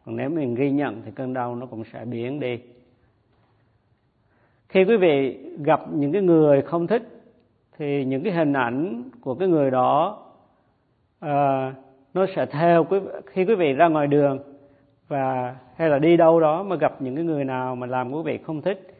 Còn 0.04 0.16
nếu 0.16 0.30
mình 0.30 0.54
ghi 0.54 0.70
nhận 0.70 1.02
thì 1.04 1.10
cơn 1.14 1.34
đau 1.34 1.56
nó 1.56 1.66
cũng 1.66 1.84
sẽ 1.92 2.04
biến 2.04 2.40
đi 2.40 2.58
khi 4.74 4.84
quý 4.84 4.96
vị 4.96 5.38
gặp 5.64 5.80
những 5.92 6.12
cái 6.12 6.22
người 6.22 6.62
không 6.62 6.86
thích 6.86 7.02
thì 7.78 8.04
những 8.04 8.22
cái 8.22 8.32
hình 8.32 8.52
ảnh 8.52 9.02
của 9.20 9.34
cái 9.34 9.48
người 9.48 9.70
đó 9.70 10.22
à, 11.20 11.74
nó 12.14 12.26
sẽ 12.36 12.46
theo 12.46 12.84
quý, 12.84 12.98
khi 13.26 13.44
quý 13.44 13.54
vị 13.54 13.72
ra 13.72 13.88
ngoài 13.88 14.06
đường 14.06 14.38
và 15.08 15.56
hay 15.76 15.88
là 15.88 15.98
đi 15.98 16.16
đâu 16.16 16.40
đó 16.40 16.62
mà 16.62 16.76
gặp 16.76 17.02
những 17.02 17.16
cái 17.16 17.24
người 17.24 17.44
nào 17.44 17.76
mà 17.76 17.86
làm 17.86 18.12
quý 18.12 18.22
vị 18.24 18.38
không 18.38 18.62
thích 18.62 18.94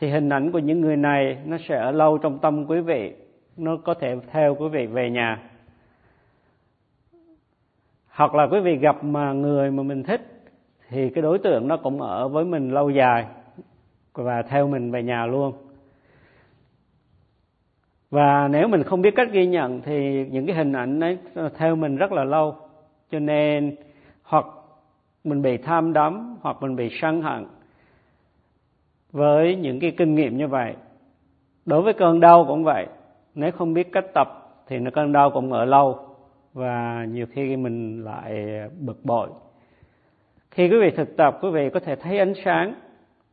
thì 0.00 0.08
hình 0.08 0.28
ảnh 0.28 0.52
của 0.52 0.58
những 0.58 0.80
người 0.80 0.96
này 0.96 1.38
nó 1.44 1.56
sẽ 1.68 1.76
ở 1.78 1.90
lâu 1.90 2.18
trong 2.18 2.38
tâm 2.38 2.66
quý 2.66 2.80
vị 2.80 3.12
nó 3.56 3.76
có 3.76 3.94
thể 3.94 4.16
theo 4.32 4.54
quý 4.54 4.68
vị 4.68 4.86
về 4.86 5.10
nhà. 5.10 5.38
Hoặc 8.08 8.34
là 8.34 8.46
quý 8.46 8.60
vị 8.60 8.76
gặp 8.76 9.04
mà 9.04 9.32
người 9.32 9.70
mà 9.70 9.82
mình 9.82 10.02
thích 10.02 10.20
thì 10.88 11.10
cái 11.10 11.22
đối 11.22 11.38
tượng 11.38 11.68
nó 11.68 11.76
cũng 11.76 12.02
ở 12.02 12.28
với 12.28 12.44
mình 12.44 12.70
lâu 12.70 12.90
dài 12.90 13.26
và 14.14 14.42
theo 14.42 14.68
mình 14.68 14.90
về 14.90 15.02
nhà 15.02 15.26
luôn. 15.26 15.52
Và 18.10 18.48
nếu 18.48 18.68
mình 18.68 18.82
không 18.82 19.02
biết 19.02 19.14
cách 19.16 19.28
ghi 19.32 19.46
nhận 19.46 19.80
thì 19.80 20.26
những 20.30 20.46
cái 20.46 20.56
hình 20.56 20.72
ảnh 20.72 21.00
ấy 21.00 21.18
theo 21.56 21.76
mình 21.76 21.96
rất 21.96 22.12
là 22.12 22.24
lâu. 22.24 22.56
Cho 23.10 23.18
nên, 23.18 23.76
hoặc 24.22 24.46
mình 25.24 25.42
bị 25.42 25.56
tham 25.56 25.92
đắm, 25.92 26.36
hoặc 26.40 26.56
mình 26.60 26.76
bị 26.76 26.88
sân 27.00 27.22
hận 27.22 27.46
với 29.12 29.56
những 29.56 29.80
cái 29.80 29.90
kinh 29.96 30.14
nghiệm 30.14 30.36
như 30.36 30.48
vậy. 30.48 30.74
Đối 31.66 31.82
với 31.82 31.92
cơn 31.92 32.20
đau 32.20 32.44
cũng 32.48 32.64
vậy. 32.64 32.86
Nếu 33.34 33.52
không 33.52 33.74
biết 33.74 33.92
cách 33.92 34.04
tập 34.14 34.28
thì 34.66 34.78
nó 34.78 34.90
cơn 34.90 35.12
đau 35.12 35.30
cũng 35.30 35.52
ở 35.52 35.64
lâu 35.64 35.98
và 36.52 37.04
nhiều 37.08 37.26
khi 37.32 37.56
mình 37.56 38.04
lại 38.04 38.34
bực 38.80 39.04
bội. 39.04 39.28
Khi 40.50 40.68
quý 40.68 40.78
vị 40.80 40.90
thực 40.96 41.16
tập, 41.16 41.38
quý 41.42 41.50
vị 41.50 41.70
có 41.70 41.80
thể 41.80 41.96
thấy 41.96 42.18
ánh 42.18 42.32
sáng 42.44 42.74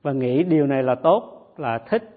và 0.01 0.11
nghĩ 0.11 0.43
điều 0.43 0.67
này 0.67 0.83
là 0.83 0.95
tốt 0.95 1.53
là 1.57 1.77
thích 1.77 2.09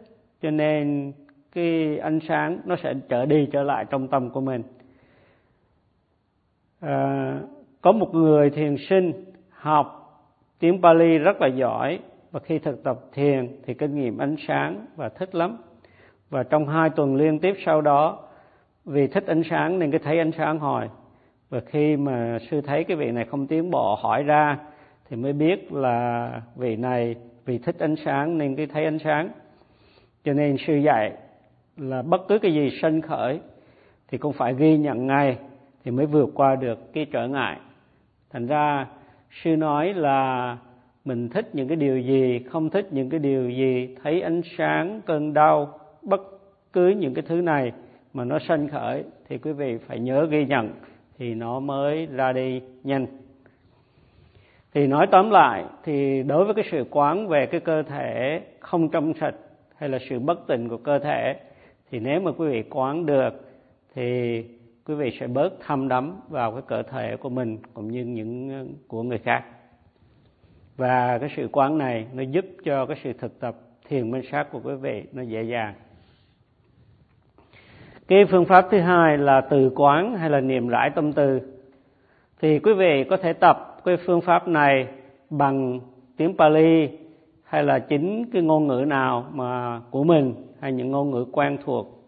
cho 0.43 0.51
nên 0.51 1.13
cái 1.53 1.99
ánh 1.99 2.19
sáng 2.29 2.61
nó 2.65 2.77
sẽ 2.83 2.95
trở 3.09 3.27
đi 3.27 3.49
trở 3.53 3.63
lại 3.63 3.85
trong 3.91 4.09
tâm 4.09 4.31
của 4.31 4.41
mình. 4.41 4.63
À, 6.81 7.39
có 7.81 7.93
một 7.93 8.15
người 8.15 8.51
thiền 8.51 8.77
sinh 8.89 9.13
học 9.51 10.01
tiếng 10.59 10.83
Pali 10.83 11.19
rất 11.19 11.41
là 11.41 11.47
giỏi 11.47 11.99
và 12.31 12.41
khi 12.41 12.59
thực 12.59 12.85
tập 12.85 13.01
thiền 13.13 13.61
thì 13.67 13.75
kinh 13.75 13.95
nghiệm 13.95 14.19
ánh 14.19 14.37
sáng 14.49 14.87
và 14.97 15.09
thích 15.09 15.35
lắm. 15.35 15.57
Và 16.31 16.43
trong 16.43 16.69
hai 16.69 16.91
tuần 16.91 17.17
liên 17.17 17.39
tiếp 17.39 17.55
sau 17.67 17.81
đó 17.81 18.29
vì 18.85 19.07
thích 19.07 19.27
ánh 19.27 19.43
sáng 19.51 19.79
nên 19.79 19.91
cái 19.91 20.01
thấy 20.05 20.19
ánh 20.19 20.33
sáng 20.39 20.59
hồi. 20.59 20.89
Và 21.51 21.61
khi 21.61 21.97
mà 21.97 22.39
sư 22.51 22.61
thấy 22.61 22.85
cái 22.85 22.97
vị 22.97 23.11
này 23.11 23.25
không 23.25 23.47
tiến 23.47 23.71
bộ 23.71 23.95
hỏi 23.95 24.23
ra 24.23 24.59
thì 25.09 25.17
mới 25.17 25.33
biết 25.33 25.73
là 25.73 26.31
vị 26.57 26.77
này 26.77 27.17
vì 27.47 27.59
thích 27.59 27.77
ánh 27.79 27.97
sáng 28.05 28.39
nên 28.39 28.57
cứ 28.57 28.67
thấy 28.67 28.85
ánh 28.85 28.99
sáng. 28.99 29.31
Cho 30.25 30.33
nên 30.33 30.57
sư 30.67 30.75
dạy 30.75 31.13
là 31.77 32.03
bất 32.03 32.29
cứ 32.29 32.39
cái 32.39 32.55
gì 32.55 32.71
sanh 32.83 33.03
khởi 33.03 33.41
thì 34.09 34.19
cũng 34.19 34.33
phải 34.33 34.55
ghi 34.55 34.79
nhận 34.79 35.07
ngay 35.07 35.39
thì 35.85 35.91
mới 35.91 36.07
vượt 36.07 36.31
qua 36.35 36.57
được 36.57 36.93
cái 36.93 37.07
trở 37.13 37.29
ngại. 37.29 37.59
Thành 38.31 38.47
ra 38.47 38.87
sư 39.43 39.57
nói 39.57 39.95
là 39.95 40.59
mình 41.05 41.29
thích 41.29 41.51
những 41.53 41.69
cái 41.69 41.77
điều 41.77 41.99
gì, 41.99 42.39
không 42.39 42.71
thích 42.71 42.89
những 42.91 43.11
cái 43.11 43.21
điều 43.21 43.51
gì, 43.51 43.97
thấy 44.03 44.21
ánh 44.21 44.41
sáng, 44.59 45.01
cơn 45.07 45.35
đau, 45.35 45.79
bất 46.03 46.21
cứ 46.73 46.89
những 46.89 47.15
cái 47.15 47.25
thứ 47.29 47.35
này 47.35 47.73
mà 48.13 48.25
nó 48.25 48.39
sanh 48.39 48.69
khởi 48.69 49.05
thì 49.29 49.39
quý 49.39 49.53
vị 49.53 49.79
phải 49.79 49.99
nhớ 49.99 50.27
ghi 50.31 50.47
nhận 50.47 50.71
thì 51.19 51.35
nó 51.35 51.61
mới 51.61 52.07
ra 52.07 52.33
đi 52.33 52.63
nhanh 52.83 53.07
thì 54.75 54.87
nói 54.87 55.07
tóm 55.11 55.31
lại, 55.31 55.65
thì 55.85 56.23
đối 56.23 56.45
với 56.45 56.55
cái 56.55 56.65
sự 56.71 56.85
quán 56.91 57.29
về 57.29 57.47
cái 57.47 57.61
cơ 57.61 57.83
thể 57.83 58.41
không 58.61 58.89
trong 58.89 59.15
sạch 59.21 59.35
hay 59.77 59.89
là 59.89 59.99
sự 60.09 60.19
bất 60.19 60.47
tịnh 60.47 60.69
của 60.69 60.77
cơ 60.77 60.99
thể, 60.99 61.37
thì 61.91 62.01
nếu 62.01 62.21
mà 62.21 62.31
quý 62.33 62.49
vị 62.49 62.63
quán 62.71 63.07
được, 63.07 63.31
thì 63.95 64.43
quý 64.87 64.95
vị 64.95 65.17
sẽ 65.21 65.27
bớt 65.27 65.53
thâm 65.61 65.89
đắm 65.89 66.21
vào 66.29 66.53
cái 66.53 66.63
cơ 66.67 66.83
thể 66.83 67.17
của 67.17 67.29
mình 67.29 67.59
cũng 67.75 67.89
như 67.89 68.05
những, 68.05 68.69
của 68.89 69.03
người 69.03 69.19
khác. 69.19 69.45
Và 70.77 71.19
cái 71.19 71.31
sự 71.37 71.49
quán 71.53 71.79
này 71.79 72.07
nó 72.13 72.23
giúp 72.23 72.45
cho 72.65 72.87
cái 72.87 72.97
sự 73.05 73.13
thực 73.13 73.41
tập 73.41 73.57
thiền 73.89 74.11
minh 74.11 74.23
sát 74.31 74.47
của 74.53 74.61
quý 74.65 74.75
vị 74.75 75.05
nó 75.13 75.23
dễ 75.23 75.43
dàng. 75.43 75.75
Cái 78.09 78.25
phương 78.25 78.45
pháp 78.45 78.67
thứ 78.71 78.81
hai 78.81 79.19
là 79.19 79.41
từ 79.41 79.71
quán 79.77 80.17
hay 80.17 80.31
là 80.31 80.41
niệm 80.41 80.69
rải 80.69 80.91
tâm 80.91 81.13
từ 81.13 81.41
thì 82.41 82.59
quý 82.59 82.73
vị 82.73 83.05
có 83.11 83.17
thể 83.17 83.33
tập 83.33 83.74
cái 83.85 83.97
phương 83.97 84.21
pháp 84.21 84.49
này 84.49 84.87
bằng 85.31 85.81
tiếng 86.17 86.37
Pali 86.37 86.89
hay 87.45 87.63
là 87.63 87.79
chính 87.79 88.31
cái 88.33 88.43
ngôn 88.43 88.67
ngữ 88.67 88.85
nào 88.87 89.27
mà 89.33 89.81
của 89.91 90.05
mình 90.05 90.35
hay 90.61 90.73
những 90.73 90.91
ngôn 90.91 91.11
ngữ 91.11 91.27
quen 91.33 91.59
thuộc. 91.65 92.05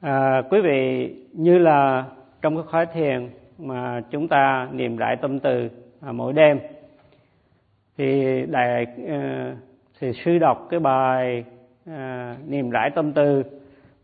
À, 0.00 0.42
quý 0.50 0.60
vị 0.60 1.10
như 1.32 1.58
là 1.58 2.04
trong 2.42 2.56
cái 2.56 2.64
khóa 2.70 2.84
thiền 2.84 3.28
mà 3.58 4.02
chúng 4.10 4.28
ta 4.28 4.68
niệm 4.72 4.98
đại 4.98 5.16
tâm 5.16 5.38
từ 5.38 5.68
à, 6.00 6.12
mỗi 6.12 6.32
đêm 6.32 6.58
thì 7.98 8.42
đại 8.46 8.86
à, 9.08 9.56
thì 10.00 10.12
sư 10.12 10.38
đọc 10.38 10.66
cái 10.70 10.80
bài 10.80 11.44
à, 11.86 12.36
niệm 12.48 12.72
đại 12.72 12.90
tâm 12.90 13.12
từ 13.12 13.42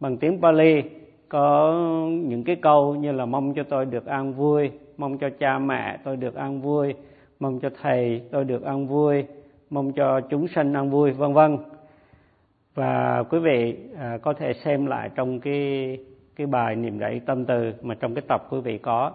bằng 0.00 0.16
tiếng 0.16 0.40
Pali 0.40 0.82
có 1.28 1.74
những 2.08 2.44
cái 2.44 2.56
câu 2.56 2.94
như 2.94 3.12
là 3.12 3.24
mong 3.24 3.54
cho 3.54 3.62
tôi 3.62 3.86
được 3.86 4.06
an 4.06 4.32
vui 4.32 4.70
mong 4.96 5.18
cho 5.18 5.30
cha 5.38 5.58
mẹ 5.58 5.98
tôi 6.04 6.16
được 6.16 6.34
an 6.34 6.60
vui. 6.60 6.94
Mong 7.40 7.60
cho 7.60 7.70
thầy 7.82 8.22
tôi 8.30 8.44
được 8.44 8.62
an 8.62 8.86
vui. 8.86 9.24
Mong 9.70 9.92
cho 9.92 10.20
chúng 10.20 10.48
sanh 10.48 10.74
an 10.74 10.90
vui 10.90 11.10
vân 11.10 11.32
vân. 11.32 11.58
Và 12.74 13.24
quý 13.30 13.38
vị 13.38 13.76
à, 13.98 14.18
có 14.22 14.32
thể 14.32 14.52
xem 14.52 14.86
lại 14.86 15.10
trong 15.14 15.40
cái 15.40 15.98
cái 16.36 16.46
bài 16.46 16.76
niệm 16.76 16.98
rải 16.98 17.20
tâm 17.26 17.44
từ 17.44 17.72
mà 17.82 17.94
trong 17.94 18.14
cái 18.14 18.22
tập 18.28 18.46
quý 18.50 18.60
vị 18.60 18.78
có. 18.78 19.12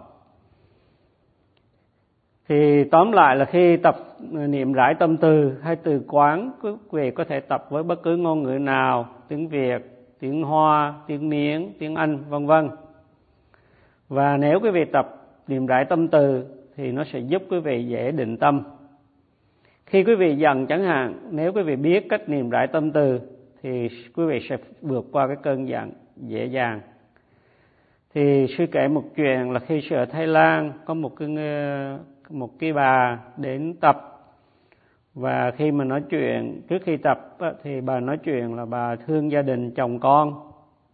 Thì 2.48 2.84
tóm 2.84 3.12
lại 3.12 3.36
là 3.36 3.44
khi 3.44 3.76
tập 3.76 3.96
niệm 4.30 4.72
rải 4.72 4.94
tâm 4.94 5.16
từ 5.16 5.58
hay 5.62 5.76
từ 5.76 6.02
quán 6.08 6.52
quý 6.62 6.70
vị 6.90 7.10
có 7.10 7.24
thể 7.24 7.40
tập 7.40 7.66
với 7.70 7.82
bất 7.82 8.02
cứ 8.02 8.16
ngôn 8.16 8.42
ngữ 8.42 8.58
nào 8.58 9.08
tiếng 9.28 9.48
việt 9.48 9.98
tiếng 10.20 10.42
hoa 10.42 10.94
tiếng 11.06 11.28
miếng 11.28 11.72
tiếng 11.78 11.94
anh 11.94 12.18
vân 12.28 12.46
vân. 12.46 12.70
Và 14.08 14.36
nếu 14.36 14.60
quý 14.60 14.70
vị 14.70 14.84
tập 14.84 15.14
niệm 15.48 15.66
rải 15.66 15.84
tâm 15.84 16.08
từ 16.08 16.44
thì 16.76 16.92
nó 16.92 17.04
sẽ 17.04 17.18
giúp 17.18 17.42
quý 17.50 17.60
vị 17.60 17.84
dễ 17.88 18.10
định 18.10 18.36
tâm. 18.36 18.62
Khi 19.86 20.04
quý 20.04 20.14
vị 20.14 20.36
dần 20.36 20.66
chẳng 20.66 20.84
hạn, 20.84 21.28
nếu 21.30 21.52
quý 21.52 21.62
vị 21.62 21.76
biết 21.76 22.06
cách 22.08 22.28
niệm 22.28 22.50
rải 22.50 22.66
tâm 22.66 22.92
từ 22.92 23.20
thì 23.62 23.88
quý 24.14 24.24
vị 24.24 24.40
sẽ 24.48 24.56
vượt 24.82 25.06
qua 25.12 25.26
cái 25.26 25.36
cơn 25.42 25.68
giận 25.68 25.92
dễ 26.16 26.46
dàng. 26.46 26.80
Thì 28.14 28.46
sư 28.58 28.66
kể 28.72 28.88
một 28.88 29.04
chuyện 29.16 29.50
là 29.50 29.60
khi 29.60 29.80
sư 29.90 29.96
ở 29.96 30.04
Thái 30.04 30.26
Lan, 30.26 30.72
có 30.84 30.94
một 30.94 31.16
cái 31.16 31.28
một 32.30 32.58
cái 32.58 32.72
bà 32.72 33.18
đến 33.36 33.74
tập. 33.80 34.04
Và 35.14 35.50
khi 35.50 35.70
mà 35.70 35.84
nói 35.84 36.02
chuyện, 36.10 36.62
trước 36.68 36.82
khi 36.84 36.96
tập 36.96 37.36
thì 37.62 37.80
bà 37.80 38.00
nói 38.00 38.18
chuyện 38.18 38.54
là 38.54 38.64
bà 38.64 38.96
thương 38.96 39.30
gia 39.30 39.42
đình, 39.42 39.70
chồng 39.70 40.00
con, 40.00 40.34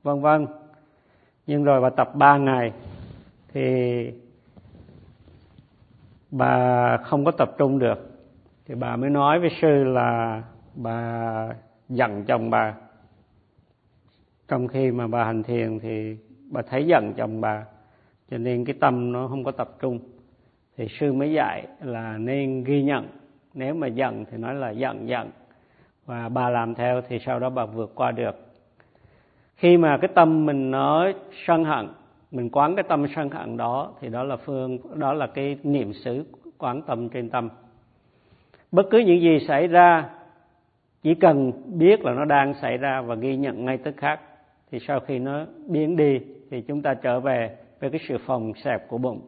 vân 0.02 0.20
vân. 0.20 0.46
Nhưng 1.46 1.64
rồi 1.64 1.80
bà 1.80 1.90
tập 1.90 2.14
ba 2.14 2.37
ngày, 2.37 2.73
thì 3.52 4.11
bà 6.38 6.97
không 6.97 7.25
có 7.25 7.31
tập 7.31 7.50
trung 7.59 7.79
được, 7.79 8.11
thì 8.67 8.75
bà 8.75 8.97
mới 8.97 9.11
nói 9.11 9.41
với 9.41 9.50
sư 9.62 9.85
là 9.85 10.43
bà 10.75 11.49
giận 11.88 12.25
chồng 12.25 12.50
bà. 12.50 12.75
Trong 14.49 14.69
khi 14.69 14.91
mà 14.91 15.07
bà 15.07 15.25
hành 15.25 15.43
thiền 15.43 15.79
thì 15.79 16.17
bà 16.50 16.62
thấy 16.62 16.87
giận 16.87 17.12
chồng 17.17 17.41
bà, 17.41 17.64
cho 18.31 18.38
nên 18.38 18.64
cái 18.64 18.75
tâm 18.81 19.12
nó 19.12 19.29
không 19.29 19.45
có 19.45 19.50
tập 19.50 19.69
trung. 19.81 19.99
Thì 20.76 20.88
sư 20.88 21.12
mới 21.12 21.33
dạy 21.33 21.67
là 21.81 22.19
nên 22.19 22.64
ghi 22.64 22.83
nhận. 22.83 23.09
Nếu 23.55 23.75
mà 23.75 23.87
giận 23.87 24.25
thì 24.31 24.38
nói 24.38 24.55
là 24.55 24.71
giận 24.71 25.09
giận. 25.09 25.31
Và 26.07 26.29
bà 26.29 26.50
làm 26.50 26.75
theo 26.75 27.00
thì 27.09 27.19
sau 27.19 27.38
đó 27.38 27.50
bà 27.50 27.67
vượt 27.67 27.93
qua 27.95 28.11
được. 28.11 28.37
Khi 29.57 29.76
mà 29.76 29.99
cái 30.00 30.09
tâm 30.14 30.47
mình 30.47 30.71
nó 30.71 31.12
sân 31.47 31.64
hận 31.64 31.88
mình 32.35 32.50
quán 32.50 32.76
cái 32.76 32.85
tâm 32.88 33.07
sân 33.17 33.31
hận 33.31 33.57
đó 33.57 33.93
thì 34.00 34.09
đó 34.09 34.25
là 34.25 34.37
phương 34.37 34.79
đó 34.95 35.12
là 35.12 35.26
cái 35.26 35.57
niệm 35.62 35.93
xứ 35.93 36.25
quán 36.59 36.83
tâm 36.83 37.09
trên 37.09 37.31
tâm. 37.31 37.49
Bất 38.73 38.87
cứ 38.91 38.99
những 38.99 39.21
gì 39.21 39.38
xảy 39.49 39.67
ra 39.69 40.11
chỉ 41.03 41.14
cần 41.14 41.53
biết 41.67 42.00
là 42.00 42.12
nó 42.12 42.25
đang 42.25 42.55
xảy 42.55 42.76
ra 42.76 43.00
và 43.00 43.14
ghi 43.14 43.37
nhận 43.37 43.64
ngay 43.64 43.79
tức 43.79 43.95
khắc 43.97 44.21
thì 44.71 44.79
sau 44.87 45.00
khi 45.00 45.19
nó 45.19 45.47
biến 45.67 45.97
đi 45.97 46.21
thì 46.50 46.61
chúng 46.61 46.83
ta 46.83 46.95
trở 46.95 47.21
về 47.21 47.57
với 47.81 47.91
cái 47.91 48.00
sự 48.09 48.19
phòng 48.26 48.53
xẹp 48.64 48.88
của 48.88 48.99
bụng. 48.99 49.21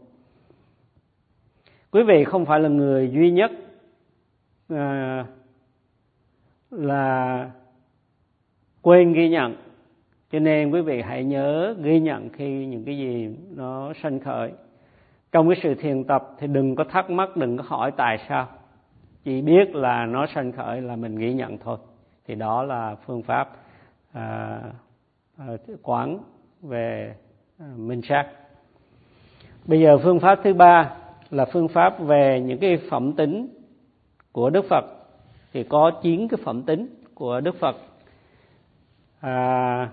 Quý 1.91 2.03
vị 2.03 2.25
không 2.25 2.47
phải 2.47 2.61
là 2.61 2.69
người 2.69 3.11
duy 3.13 3.31
nhất 3.31 3.51
à, 4.69 5.27
là 6.71 7.51
quên 8.83 9.13
ghi 9.13 9.29
nhận 9.29 9.57
cho 10.33 10.39
nên 10.39 10.71
quý 10.71 10.81
vị 10.81 11.03
hãy 11.03 11.25
nhớ 11.25 11.75
ghi 11.83 12.01
nhận 12.01 12.29
khi 12.29 12.67
những 12.67 12.85
cái 12.85 12.99
gì 12.99 13.37
nó 13.57 13.93
sanh 14.03 14.21
khởi. 14.21 14.53
Trong 15.33 15.49
cái 15.49 15.61
sự 15.63 15.75
thiền 15.75 16.05
tập 16.05 16.29
thì 16.39 16.47
đừng 16.47 16.77
có 16.77 16.85
thắc 16.85 17.11
mắc 17.11 17.37
đừng 17.37 17.57
có 17.57 17.65
hỏi 17.67 17.93
tại 17.97 18.19
sao. 18.29 18.49
Chỉ 19.25 19.43
biết 19.43 19.75
là 19.75 20.07
nó 20.07 20.27
sanh 20.35 20.53
khởi 20.53 20.81
là 20.81 20.97
mình 20.97 21.17
ghi 21.17 21.33
nhận 21.33 21.59
thôi. 21.59 21.79
Thì 22.27 22.35
đó 22.35 22.63
là 22.63 22.97
phương 23.07 23.23
pháp 23.23 23.57
à, 24.13 24.61
à, 25.39 25.47
quán 25.83 26.19
về 26.63 27.15
à, 27.59 27.67
minh 27.77 28.01
sát. 28.09 28.27
Bây 29.67 29.81
giờ 29.81 29.99
phương 29.99 30.21
pháp 30.21 30.41
thứ 30.45 30.55
ba 30.55 30.97
là 31.31 31.45
phương 31.45 31.69
pháp 31.69 31.99
về 31.99 32.41
những 32.41 32.59
cái 32.59 32.79
phẩm 32.91 33.13
tính 33.13 33.49
của 34.33 34.51
Đức 34.51 34.65
Phật. 34.71 34.85
Thì 35.53 35.65
có 35.65 35.91
chín 36.03 36.29
cái 36.29 36.39
phẩm 36.45 36.63
tính 36.63 36.89
của 37.15 37.41
Đức 37.41 37.57
Phật. 37.61 37.77
À, 39.21 39.91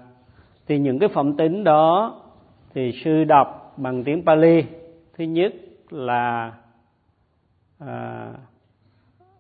thì 0.67 0.79
những 0.79 0.99
cái 0.99 1.09
phẩm 1.09 1.37
tính 1.37 1.63
đó 1.63 2.15
thì 2.73 2.91
sư 3.03 3.23
đọc 3.23 3.73
bằng 3.77 4.03
tiếng 4.03 4.25
Pali. 4.25 4.63
Thứ 5.17 5.23
nhất 5.23 5.53
là 5.89 6.53
à, 7.79 8.31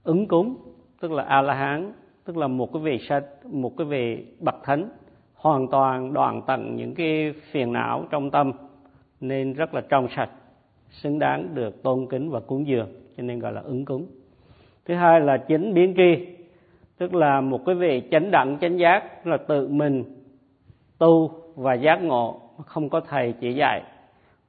ứng 0.03 0.27
cúng 0.27 0.55
tức 1.01 1.11
là 1.11 1.23
a 1.23 1.41
la 1.41 1.53
hán 1.53 1.93
tức 2.25 2.37
là 2.37 2.47
một 2.47 2.73
cái 2.73 2.81
vị 2.81 2.99
sách 3.09 3.25
một 3.45 3.77
cái 3.77 3.87
vị 3.87 4.25
bậc 4.39 4.55
thánh 4.63 4.89
hoàn 5.35 5.67
toàn 5.67 6.13
đoạn 6.13 6.41
tận 6.47 6.75
những 6.75 6.95
cái 6.95 7.33
phiền 7.51 7.73
não 7.73 8.05
trong 8.11 8.31
tâm 8.31 8.51
nên 9.21 9.53
rất 9.53 9.73
là 9.73 9.81
trong 9.89 10.07
sạch 10.15 10.29
xứng 10.89 11.19
đáng 11.19 11.55
được 11.55 11.83
tôn 11.83 12.07
kính 12.09 12.29
và 12.29 12.39
cúng 12.39 12.67
dường 12.67 12.89
cho 13.17 13.23
nên 13.23 13.39
gọi 13.39 13.53
là 13.53 13.61
ứng 13.61 13.85
cúng. 13.85 14.07
Thứ 14.85 14.95
hai 14.95 15.21
là 15.21 15.37
chính 15.37 15.73
biến 15.73 15.93
tri 15.97 16.27
tức 16.97 17.13
là 17.13 17.41
một 17.41 17.65
cái 17.65 17.75
vị 17.75 18.03
chánh 18.11 18.31
đẳng 18.31 18.57
chánh 18.61 18.79
giác 18.79 19.27
là 19.27 19.37
tự 19.37 19.67
mình 19.67 20.03
tu 21.03 21.31
và 21.55 21.73
giác 21.73 22.03
ngộ 22.03 22.41
không 22.65 22.89
có 22.89 22.99
thầy 22.99 23.33
chỉ 23.39 23.53
dạy. 23.53 23.81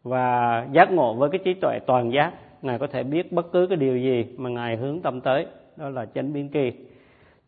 Và 0.03 0.67
giác 0.73 0.91
ngộ 0.93 1.15
với 1.15 1.31
cái 1.31 1.41
trí 1.45 1.55
tuệ 1.55 1.79
toàn 1.87 2.13
giác, 2.13 2.33
ngài 2.63 2.79
có 2.79 2.87
thể 2.87 3.03
biết 3.03 3.33
bất 3.33 3.53
cứ 3.53 3.67
cái 3.67 3.77
điều 3.77 3.99
gì 3.99 4.27
mà 4.37 4.51
ngài 4.51 4.77
hướng 4.77 5.01
tâm 5.01 5.21
tới, 5.21 5.47
đó 5.77 5.89
là 5.89 6.07
chánh 6.15 6.33
biến 6.33 6.49
kỳ. 6.49 6.73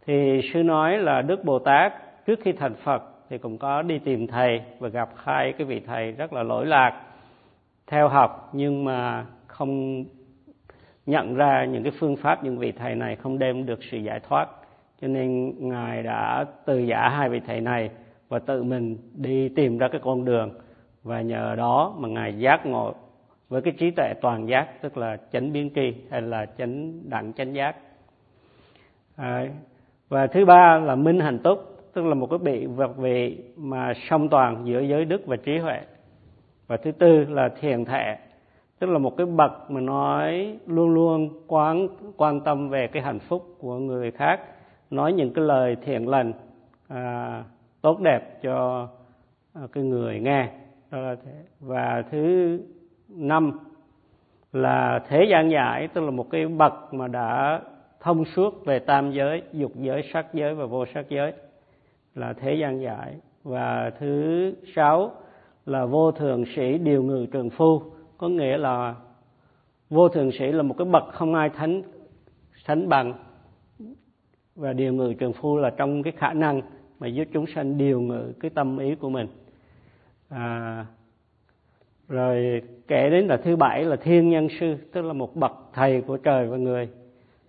Thì 0.07 0.41
sư 0.53 0.63
nói 0.63 0.99
là 0.99 1.23
đức 1.23 1.45
bồ 1.45 1.59
tát 1.59 1.93
trước 2.27 2.39
khi 2.43 2.53
thành 2.53 2.75
phật 2.75 3.03
thì 3.31 3.39
cũng 3.39 3.59
có 3.59 3.83
đi 3.83 3.99
tìm 3.99 4.27
thầy 4.27 4.61
và 4.79 4.89
gặp 4.89 5.09
hai 5.17 5.53
cái 5.53 5.67
vị 5.67 5.81
thầy 5.87 6.13
rất 6.13 6.33
là 6.33 6.43
lỗi 6.43 6.67
lạc, 6.67 7.03
theo 7.87 8.09
học 8.09 8.51
nhưng 8.53 8.85
mà 8.85 9.27
không 9.47 10.05
nhận 11.07 11.35
ra 11.35 11.65
những 11.65 11.83
cái 11.83 11.93
phương 11.99 12.17
pháp 12.17 12.45
những 12.45 12.59
vị 12.59 12.73
thầy 12.73 12.95
này 12.95 13.17
không 13.17 13.39
đem 13.39 13.67
được 13.67 13.79
sự 13.91 13.99
giải 13.99 14.21
thoát. 14.29 14.49
Cho 15.01 15.09
nên 15.09 15.53
ngài 15.69 16.03
đã 16.03 16.45
từ 16.65 16.79
giả 16.79 17.09
hai 17.09 17.29
vị 17.29 17.41
thầy 17.47 17.61
này 17.61 17.91
và 18.29 18.39
tự 18.39 18.63
mình 18.63 18.97
đi 19.15 19.49
tìm 19.49 19.79
ra 19.79 19.89
cái 19.89 20.01
con 20.05 20.25
đường. 20.25 20.51
Và 21.03 21.21
nhờ 21.21 21.55
đó 21.57 21.95
mà 21.99 22.09
ngài 22.09 22.39
giác 22.39 22.67
ngộ 22.67 22.95
với 23.49 23.63
cái 23.63 23.73
trí 23.79 23.91
tuệ 23.91 24.15
toàn 24.21 24.49
giác 24.49 24.83
tức 24.83 24.97
là 24.97 25.17
chánh 25.33 25.53
biến 25.53 25.71
tri 25.75 25.95
hay 26.11 26.23
là 26.23 26.47
chánh 26.59 27.01
đẳng 27.11 27.33
chánh 27.33 27.55
giác. 27.55 27.77
À, 29.17 29.49
và 30.09 30.27
thứ 30.27 30.45
ba 30.45 30.79
là 30.79 30.95
minh 30.95 31.21
hành 31.21 31.39
túc 31.39 31.59
tức 31.93 32.05
là 32.05 32.15
một 32.15 32.27
cái 32.31 32.39
bị 32.39 32.67
vật 32.67 32.97
vị 32.97 33.39
mà 33.57 33.93
song 34.11 34.29
toàn 34.29 34.63
giữa 34.65 34.81
giới 34.81 35.05
đức 35.05 35.27
và 35.27 35.37
trí 35.37 35.59
huệ. 35.59 35.81
Và 36.67 36.77
thứ 36.77 36.93
tư 36.93 37.25
là 37.25 37.49
thiền 37.49 37.85
thệ 37.85 38.17
tức 38.79 38.91
là 38.91 38.99
một 38.99 39.17
cái 39.17 39.27
bậc 39.27 39.71
mà 39.71 39.81
nói 39.81 40.59
luôn 40.67 40.95
luôn 40.95 41.31
quán 41.47 41.89
quan 42.17 42.41
tâm 42.41 42.69
về 42.69 42.87
cái 42.87 43.03
hạnh 43.03 43.19
phúc 43.19 43.57
của 43.59 43.75
người 43.79 44.11
khác 44.11 44.41
nói 44.91 45.13
những 45.13 45.33
cái 45.35 45.45
lời 45.45 45.77
thiện 45.85 46.09
lành 46.09 46.33
à, 46.89 47.45
tốt 47.87 48.01
đẹp 48.01 48.43
cho 48.43 48.89
à, 49.53 49.63
cái 49.73 49.85
người 49.85 50.21
nghe. 50.21 50.49
Đó 50.91 50.99
là 50.99 51.17
thế. 51.25 51.33
và 51.61 52.03
thứ 52.11 52.59
năm 53.09 53.59
là 54.53 55.05
thế 55.09 55.27
gian 55.31 55.51
giải, 55.51 55.89
tức 55.89 56.01
là 56.01 56.11
một 56.11 56.31
cái 56.31 56.47
bậc 56.47 56.95
mà 56.95 57.09
đã 57.09 57.61
thông 58.01 58.25
suốt 58.25 58.65
về 58.65 58.79
tam 58.79 59.11
giới, 59.11 59.43
dục 59.53 59.73
giới, 59.75 60.03
sắc 60.13 60.35
giới 60.35 60.55
và 60.55 60.67
vô 60.67 60.85
sắc 60.95 61.09
giới, 61.09 61.33
là 62.15 62.33
thế 62.33 62.55
gian 62.55 62.81
giải. 62.81 63.15
Và 63.43 63.91
thứ 63.99 64.53
sáu 64.75 65.11
là 65.67 65.85
vô 65.85 66.13
thường 66.13 66.45
sĩ 66.57 66.79
điều 66.79 67.03
ngự 67.03 67.27
trường 67.33 67.51
phu, 67.51 67.83
có 68.19 68.29
nghĩa 68.29 68.59
là 68.59 68.95
vô 69.91 70.09
thường 70.09 70.31
sĩ 70.39 70.53
là 70.53 70.63
một 70.63 70.75
cái 70.79 70.87
bậc 70.87 71.05
không 71.13 71.35
ai 71.35 71.51
thánh 71.51 71.83
sánh 72.65 72.89
bằng. 72.89 73.15
Và 74.57 74.73
điều 74.73 74.93
ngự 74.93 75.15
trường 75.15 75.33
phu 75.33 75.57
là 75.57 75.71
trong 75.71 76.03
cái 76.03 76.13
khả 76.17 76.33
năng 76.33 76.63
mà 76.99 77.07
giúp 77.07 77.25
chúng 77.33 77.47
sanh 77.47 77.79
điều 77.79 78.01
ngự 78.01 78.33
cái 78.41 78.51
tâm 78.51 78.79
ý 78.79 78.95
của 78.95 79.11
mình. 79.11 79.27
À, 80.29 80.87
rồi 82.09 82.63
kể 82.89 83.11
đến 83.11 83.27
là 83.27 83.37
thứ 83.37 83.57
bảy 83.57 83.85
là 83.85 83.97
thiên 83.97 84.31
nhân 84.31 84.49
sư 84.61 84.77
tức 84.93 85.03
là 85.03 85.13
một 85.13 85.37
bậc 85.37 85.53
thầy 85.73 86.01
của 86.01 86.17
trời 86.17 86.47
và 86.47 86.57
người. 86.57 86.89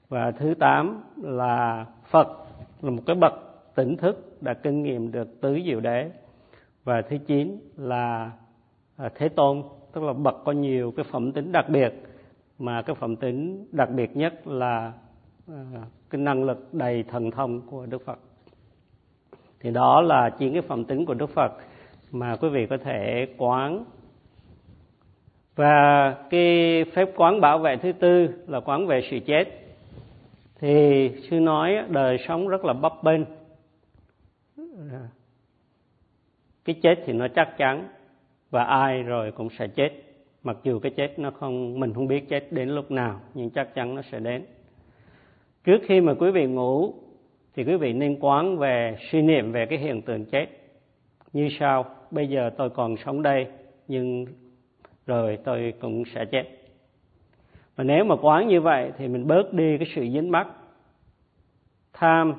Và 0.09 0.31
thứ 0.31 0.53
tám 0.59 1.03
là 1.21 1.85
phật 2.09 2.27
là 2.81 2.89
một 2.89 3.01
cái 3.05 3.15
bậc 3.15 3.33
tỉnh 3.75 3.97
thức 3.97 4.41
đã 4.41 4.53
kinh 4.53 4.83
nghiệm 4.83 5.11
được 5.11 5.41
tứ 5.41 5.59
diệu 5.65 5.79
đế. 5.79 6.11
Và 6.83 7.01
thứ 7.01 7.17
chín 7.27 7.59
là 7.77 8.31
à, 8.97 9.09
thế 9.15 9.29
tôn 9.29 9.63
tức 9.93 10.03
là 10.03 10.13
bậc 10.13 10.35
có 10.45 10.51
nhiều 10.51 10.91
cái 10.91 11.05
phẩm 11.11 11.31
tính 11.31 11.51
đặc 11.51 11.69
biệt. 11.69 11.93
Mà 12.59 12.81
cái 12.81 12.95
phẩm 12.95 13.15
tính 13.15 13.67
đặc 13.71 13.89
biệt 13.91 14.17
nhất 14.17 14.47
là 14.47 14.93
à, 15.47 15.63
cái 16.09 16.21
năng 16.21 16.43
lực 16.43 16.73
đầy 16.73 17.03
thần 17.03 17.31
thông 17.31 17.61
của 17.61 17.85
đức 17.85 18.05
phật 18.05 18.19
thì 19.67 19.73
đó 19.73 20.01
là 20.01 20.29
chín 20.29 20.53
cái 20.53 20.61
phẩm 20.61 20.85
tính 20.85 21.05
của 21.05 21.13
đức 21.13 21.29
phật 21.29 21.51
mà 22.11 22.35
quý 22.35 22.49
vị 22.49 22.65
có 22.65 22.77
thể 22.77 23.27
quán. 23.37 23.85
Và 25.55 26.15
cái 26.29 26.83
phép 26.93 27.09
quán 27.15 27.41
bảo 27.41 27.59
vệ 27.59 27.77
thứ 27.77 27.91
tư 27.91 28.27
là 28.47 28.59
quán 28.59 28.87
về 28.87 29.01
sự 29.11 29.19
chết. 29.25 29.43
Thì 30.59 31.11
sư 31.29 31.39
nói 31.39 31.77
đời 31.89 32.17
sống 32.27 32.47
rất 32.47 32.65
là 32.65 32.73
bấp 32.73 32.93
bênh. 33.03 33.21
Cái 36.65 36.75
chết 36.81 36.95
thì 37.05 37.13
nó 37.13 37.27
chắc 37.35 37.57
chắn 37.57 37.87
và 38.49 38.63
ai 38.63 39.03
rồi 39.03 39.31
cũng 39.31 39.49
sẽ 39.49 39.67
chết. 39.67 39.91
Mặc 40.43 40.57
dù 40.63 40.79
cái 40.79 40.91
chết 40.95 41.19
nó 41.19 41.31
không, 41.31 41.79
mình 41.79 41.93
không 41.93 42.07
biết 42.07 42.29
chết 42.29 42.51
đến 42.51 42.69
lúc 42.69 42.91
nào, 42.91 43.19
nhưng 43.33 43.49
chắc 43.49 43.75
chắn 43.75 43.95
nó 43.95 44.01
sẽ 44.11 44.19
đến. 44.19 44.45
Trước 45.63 45.81
khi 45.83 46.01
mà 46.01 46.13
quý 46.13 46.31
vị 46.31 46.45
ngủ 46.45 46.93
thì 47.57 47.63
quý 47.63 47.75
vị 47.75 47.93
nên 47.93 48.17
quán 48.19 48.57
về 48.57 48.97
suy 49.11 49.21
niệm 49.21 49.51
về 49.51 49.65
cái 49.65 49.79
hiện 49.79 50.01
tượng 50.01 50.25
chết. 50.25 50.47
Như 51.33 51.49
sau, 51.59 51.85
bây 52.11 52.27
giờ 52.27 52.49
tôi 52.57 52.69
còn 52.69 52.97
sống 52.97 53.21
đây, 53.21 53.47
nhưng 53.87 54.25
rồi 55.07 55.37
tôi 55.43 55.73
cũng 55.79 56.03
sẽ 56.05 56.25
chết. 56.25 56.43
Và 57.75 57.83
nếu 57.83 58.03
mà 58.03 58.15
quán 58.21 58.47
như 58.47 58.61
vậy 58.61 58.91
thì 58.97 59.07
mình 59.07 59.27
bớt 59.27 59.53
đi 59.53 59.77
cái 59.77 59.87
sự 59.95 60.01
dính 60.01 60.31
mắc. 60.31 60.47
Tham. 61.93 62.33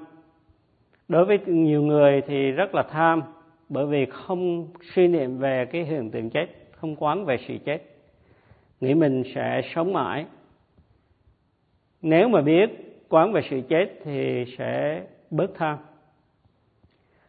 Đối 1.08 1.24
với 1.24 1.38
nhiều 1.46 1.82
người 1.82 2.22
thì 2.26 2.50
rất 2.50 2.74
là 2.74 2.82
tham, 2.82 3.22
bởi 3.68 3.86
vì 3.86 4.06
không 4.06 4.68
suy 4.94 5.08
niệm 5.08 5.38
về 5.38 5.66
cái 5.66 5.84
hiện 5.84 6.10
tượng 6.10 6.30
chết, 6.30 6.46
không 6.70 6.96
quán 6.96 7.24
về 7.24 7.36
sự 7.48 7.58
chết. 7.64 7.78
Nghĩ 8.80 8.94
mình 8.94 9.22
sẽ 9.34 9.62
sống 9.74 9.92
mãi. 9.92 10.26
Nếu 12.02 12.28
mà 12.28 12.40
biết 12.40 12.87
quán 13.08 13.32
về 13.32 13.40
sự 13.50 13.60
chết 13.68 14.00
thì 14.04 14.44
sẽ 14.58 15.02
bớt 15.30 15.50
tham. 15.54 15.78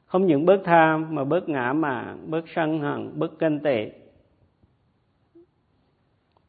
Không 0.05 0.25
những 0.25 0.45
bớt 0.45 0.61
tham 0.65 1.15
mà 1.15 1.23
bớt 1.23 1.49
ngã 1.49 1.73
mạn, 1.73 2.25
bớt 2.27 2.45
sân 2.55 2.79
hận, 2.79 3.19
bớt 3.19 3.39
kinh 3.39 3.59
tị. 3.59 3.85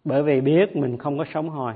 Bởi 0.05 0.23
vì 0.23 0.41
biết 0.41 0.77
mình 0.77 0.99
không 0.99 1.19
có 1.19 1.25
sống 1.35 1.49
hồi. 1.49 1.75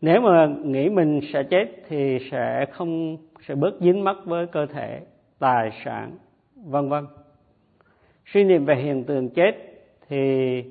Nếu 0.00 0.20
mà 0.20 0.48
nghĩ 0.64 0.88
mình 0.88 1.20
sẽ 1.32 1.42
chết 1.42 1.66
thì 1.88 2.18
sẽ 2.30 2.66
không, 2.72 3.16
sẽ 3.46 3.54
bớt 3.54 3.74
dính 3.80 4.04
mắc 4.04 4.16
với 4.24 4.46
cơ 4.46 4.66
thể, 4.66 5.00
tài 5.38 5.70
sản, 5.84 6.18
vân 6.56 6.88
vân. 6.88 7.06
Suy 8.26 8.44
niệm 8.44 8.64
về 8.64 8.74
hiện 8.74 9.04
tượng 9.04 9.28
chết 9.30 9.52
thì 10.08 10.64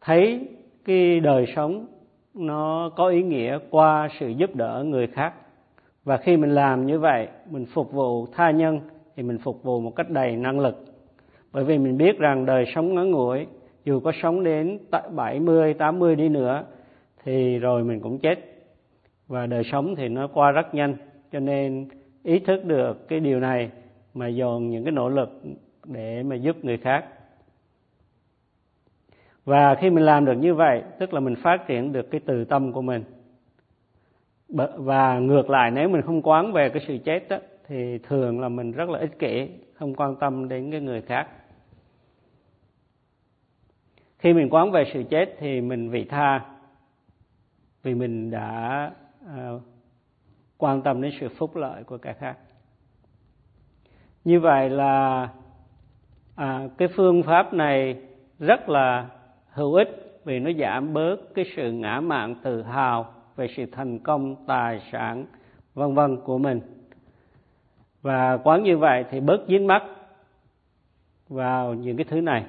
thấy 0.00 0.48
cái 0.84 1.20
đời 1.20 1.46
sống 1.56 1.86
nó 2.38 2.90
có 2.96 3.08
ý 3.08 3.22
nghĩa 3.22 3.58
qua 3.70 4.08
sự 4.20 4.28
giúp 4.28 4.54
đỡ 4.54 4.84
người 4.86 5.06
khác. 5.06 5.32
Và 6.04 6.16
khi 6.16 6.36
mình 6.36 6.50
làm 6.50 6.86
như 6.86 6.98
vậy 6.98 7.28
mình 7.50 7.66
phục 7.66 7.92
vụ 7.92 8.26
tha 8.26 8.50
nhân 8.50 8.80
thì 9.16 9.22
mình 9.22 9.38
phục 9.38 9.62
vụ 9.62 9.80
một 9.80 9.96
cách 9.96 10.10
đầy 10.10 10.36
năng 10.36 10.60
lực. 10.60 10.84
Bởi 11.52 11.64
vì 11.64 11.78
mình 11.78 11.96
biết 11.96 12.18
rằng 12.18 12.46
đời 12.46 12.64
sống 12.74 12.94
ngắn 12.94 13.10
ngủi 13.10 13.46
dù 13.84 14.00
có 14.00 14.12
sống 14.22 14.44
đến 14.44 14.78
70, 15.10 15.74
80 15.74 16.16
đi 16.16 16.28
nữa 16.28 16.64
thì 17.24 17.58
rồi 17.58 17.84
mình 17.84 18.00
cũng 18.00 18.18
chết. 18.18 18.38
Và 19.28 19.46
đời 19.46 19.64
sống 19.64 19.94
thì 19.96 20.08
nó 20.08 20.26
qua 20.26 20.50
rất 20.50 20.74
nhanh 20.74 20.96
cho 21.32 21.40
nên 21.40 21.88
ý 22.22 22.38
thức 22.38 22.64
được 22.64 23.08
cái 23.08 23.20
điều 23.20 23.40
này 23.40 23.70
mà 24.14 24.28
dồn 24.28 24.70
những 24.70 24.84
cái 24.84 24.92
nỗ 24.92 25.08
lực 25.08 25.40
để 25.84 26.22
mà 26.22 26.36
giúp 26.36 26.64
người 26.64 26.76
khác 26.76 27.04
và 29.48 29.74
khi 29.74 29.90
mình 29.90 30.04
làm 30.04 30.24
được 30.24 30.32
như 30.32 30.54
vậy 30.54 30.82
tức 30.98 31.14
là 31.14 31.20
mình 31.20 31.34
phát 31.36 31.66
triển 31.66 31.92
được 31.92 32.10
cái 32.10 32.20
từ 32.26 32.44
tâm 32.44 32.72
của 32.72 32.82
mình. 32.82 33.04
Và 34.76 35.18
ngược 35.18 35.50
lại 35.50 35.70
nếu 35.70 35.88
mình 35.88 36.02
không 36.02 36.22
quán 36.22 36.52
về 36.52 36.68
cái 36.68 36.84
sự 36.86 36.98
chết 37.04 37.28
đó, 37.28 37.38
thì 37.66 37.98
thường 37.98 38.40
là 38.40 38.48
mình 38.48 38.72
rất 38.72 38.88
là 38.88 38.98
ích 38.98 39.18
kỷ 39.18 39.48
không 39.74 39.94
quan 39.94 40.16
tâm 40.16 40.48
đến 40.48 40.70
cái 40.70 40.80
người 40.80 41.02
khác. 41.02 41.28
Khi 44.18 44.32
mình 44.32 44.50
quán 44.50 44.70
về 44.70 44.84
sự 44.92 45.02
chết 45.10 45.36
thì 45.38 45.60
mình 45.60 45.90
vị 45.90 46.04
tha 46.04 46.40
vì 47.82 47.94
mình 47.94 48.30
đã 48.30 48.90
uh, 49.24 49.62
quan 50.58 50.82
tâm 50.82 51.02
đến 51.02 51.12
sự 51.20 51.28
phúc 51.28 51.56
lợi 51.56 51.84
của 51.84 51.98
kẻ 51.98 52.12
khác. 52.12 52.36
Như 54.24 54.40
vậy 54.40 54.70
là 54.70 55.28
à, 56.36 56.68
cái 56.78 56.88
phương 56.88 57.22
pháp 57.22 57.54
này 57.54 58.02
rất 58.38 58.68
là 58.68 59.08
hữu 59.58 59.74
ích 59.74 60.20
vì 60.24 60.38
nó 60.38 60.50
giảm 60.52 60.92
bớt 60.92 61.16
cái 61.34 61.44
sự 61.56 61.72
ngã 61.72 62.00
mạn 62.00 62.34
tự 62.42 62.62
hào 62.62 63.06
về 63.36 63.48
sự 63.56 63.66
thành 63.72 63.98
công, 63.98 64.36
tài 64.46 64.80
sản, 64.92 65.24
vân 65.74 65.94
vân 65.94 66.16
của 66.16 66.38
mình. 66.38 66.60
Và 68.02 68.36
quán 68.36 68.62
như 68.62 68.78
vậy 68.78 69.04
thì 69.10 69.20
bớt 69.20 69.40
dính 69.48 69.66
mắc 69.66 69.82
vào 71.28 71.74
những 71.74 71.96
cái 71.96 72.04
thứ 72.04 72.20
này. 72.20 72.44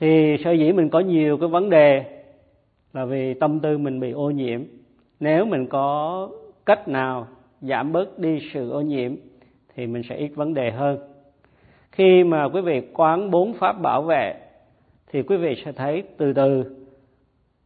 Thì 0.00 0.36
sở 0.44 0.52
dĩ 0.52 0.72
mình 0.72 0.88
có 0.88 1.00
nhiều 1.00 1.38
cái 1.38 1.48
vấn 1.48 1.70
đề 1.70 2.22
là 2.92 3.04
vì 3.04 3.34
tâm 3.34 3.60
tư 3.60 3.78
mình 3.78 4.00
bị 4.00 4.12
ô 4.12 4.30
nhiễm. 4.30 4.62
Nếu 5.20 5.44
mình 5.44 5.66
có 5.66 6.28
cách 6.66 6.88
nào 6.88 7.26
giảm 7.60 7.92
bớt 7.92 8.18
đi 8.18 8.38
sự 8.52 8.70
ô 8.70 8.80
nhiễm 8.80 9.14
thì 9.74 9.86
mình 9.86 10.02
sẽ 10.08 10.16
ít 10.16 10.28
vấn 10.28 10.54
đề 10.54 10.70
hơn. 10.70 10.98
Khi 11.92 12.24
mà 12.24 12.44
quý 12.44 12.60
vị 12.60 12.82
quán 12.94 13.30
bốn 13.30 13.54
pháp 13.54 13.72
bảo 13.72 14.02
vệ 14.02 14.47
thì 15.10 15.22
quý 15.22 15.36
vị 15.36 15.62
sẽ 15.64 15.72
thấy 15.72 16.02
từ 16.16 16.32
từ 16.32 16.64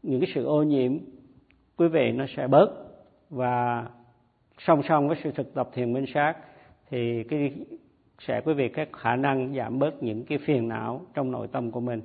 những 0.02 0.20
cái 0.20 0.30
sự 0.34 0.44
ô 0.44 0.62
nhiễm, 0.62 0.98
quý 1.76 1.88
vị 1.88 2.12
nó 2.12 2.24
sẽ 2.36 2.46
bớt. 2.46 2.68
Và 3.30 3.86
song 4.58 4.82
song 4.88 5.08
với 5.08 5.16
sự 5.24 5.30
thực 5.30 5.54
tập 5.54 5.68
thiền 5.72 5.92
minh 5.92 6.04
sát 6.14 6.34
thì 6.90 7.24
cái 7.24 7.52
sẽ 8.18 8.40
quý 8.44 8.54
vị 8.54 8.68
có 8.68 8.84
khả 8.92 9.16
năng 9.16 9.54
giảm 9.54 9.78
bớt 9.78 10.02
những 10.02 10.24
cái 10.24 10.38
phiền 10.38 10.68
não 10.68 11.00
trong 11.14 11.30
nội 11.30 11.48
tâm 11.52 11.70
của 11.70 11.80
mình. 11.80 12.02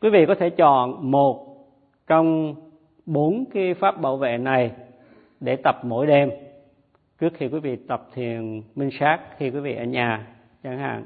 Quý 0.00 0.10
vị 0.10 0.26
có 0.28 0.34
thể 0.34 0.50
chọn 0.50 1.10
một 1.10 1.56
trong 2.06 2.54
bốn 3.06 3.44
cái 3.54 3.74
pháp 3.74 4.00
bảo 4.00 4.16
vệ 4.16 4.38
này 4.38 4.70
để 5.40 5.56
tập 5.56 5.80
mỗi 5.82 6.06
đêm. 6.06 6.30
Trước 7.18 7.32
khi 7.34 7.48
quý 7.48 7.60
vị 7.60 7.76
tập 7.88 8.08
thiền 8.14 8.62
minh 8.74 8.90
sát, 9.00 9.18
khi 9.38 9.50
quý 9.50 9.60
vị 9.60 9.74
ở 9.74 9.84
nhà 9.84 10.26
chẳng 10.62 10.78
hạn. 10.78 11.04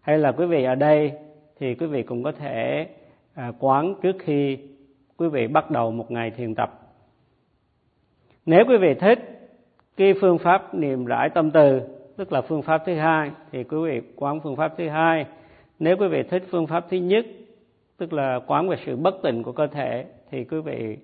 Hay 0.00 0.18
là 0.18 0.32
quý 0.32 0.46
vị 0.46 0.64
ở 0.64 0.74
đây 0.74 1.12
thì 1.60 1.74
quý 1.74 1.86
vị 1.86 2.02
cũng 2.02 2.22
có 2.22 2.32
thể 2.32 2.88
à, 3.34 3.52
quán 3.58 3.94
trước 4.02 4.16
khi 4.18 4.58
quý 5.16 5.28
vị 5.28 5.46
bắt 5.46 5.70
đầu 5.70 5.90
một 5.90 6.10
ngày 6.10 6.30
thiền 6.30 6.54
tập. 6.54 6.70
Nếu 8.46 8.64
quý 8.68 8.76
vị 8.76 8.94
thích 8.94 9.50
cái 9.96 10.14
phương 10.20 10.38
pháp 10.38 10.74
niệm 10.74 11.04
rải 11.04 11.30
tâm 11.30 11.50
từ 11.50 11.80
tức 12.16 12.32
là 12.32 12.40
phương 12.40 12.62
pháp 12.62 12.82
thứ 12.86 12.94
hai 12.94 13.30
thì 13.52 13.64
quý 13.64 13.78
vị 13.84 14.00
quán 14.16 14.40
phương 14.40 14.56
pháp 14.56 14.74
thứ 14.78 14.88
hai. 14.88 15.26
Nếu 15.78 15.96
quý 15.96 16.08
vị 16.08 16.22
thích 16.22 16.42
phương 16.50 16.66
pháp 16.66 16.86
thứ 16.90 16.96
nhất 16.96 17.26
tức 17.96 18.12
là 18.12 18.40
quán 18.46 18.68
về 18.68 18.76
sự 18.86 18.96
bất 18.96 19.14
tịnh 19.22 19.42
của 19.42 19.52
cơ 19.52 19.66
thể 19.66 20.04
thì 20.30 20.44
quý 20.44 20.60
vị 20.60 20.96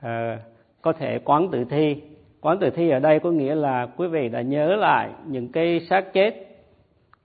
à, 0.00 0.38
có 0.82 0.92
thể 0.92 1.18
quán 1.24 1.48
tự 1.52 1.64
thi. 1.64 2.02
Quán 2.40 2.58
tự 2.58 2.70
thi 2.70 2.90
ở 2.90 2.98
đây 2.98 3.18
có 3.18 3.30
nghĩa 3.30 3.54
là 3.54 3.86
quý 3.96 4.08
vị 4.08 4.28
đã 4.28 4.40
nhớ 4.42 4.76
lại 4.76 5.10
những 5.26 5.52
cái 5.52 5.80
xác 5.80 6.12
chết 6.12 6.34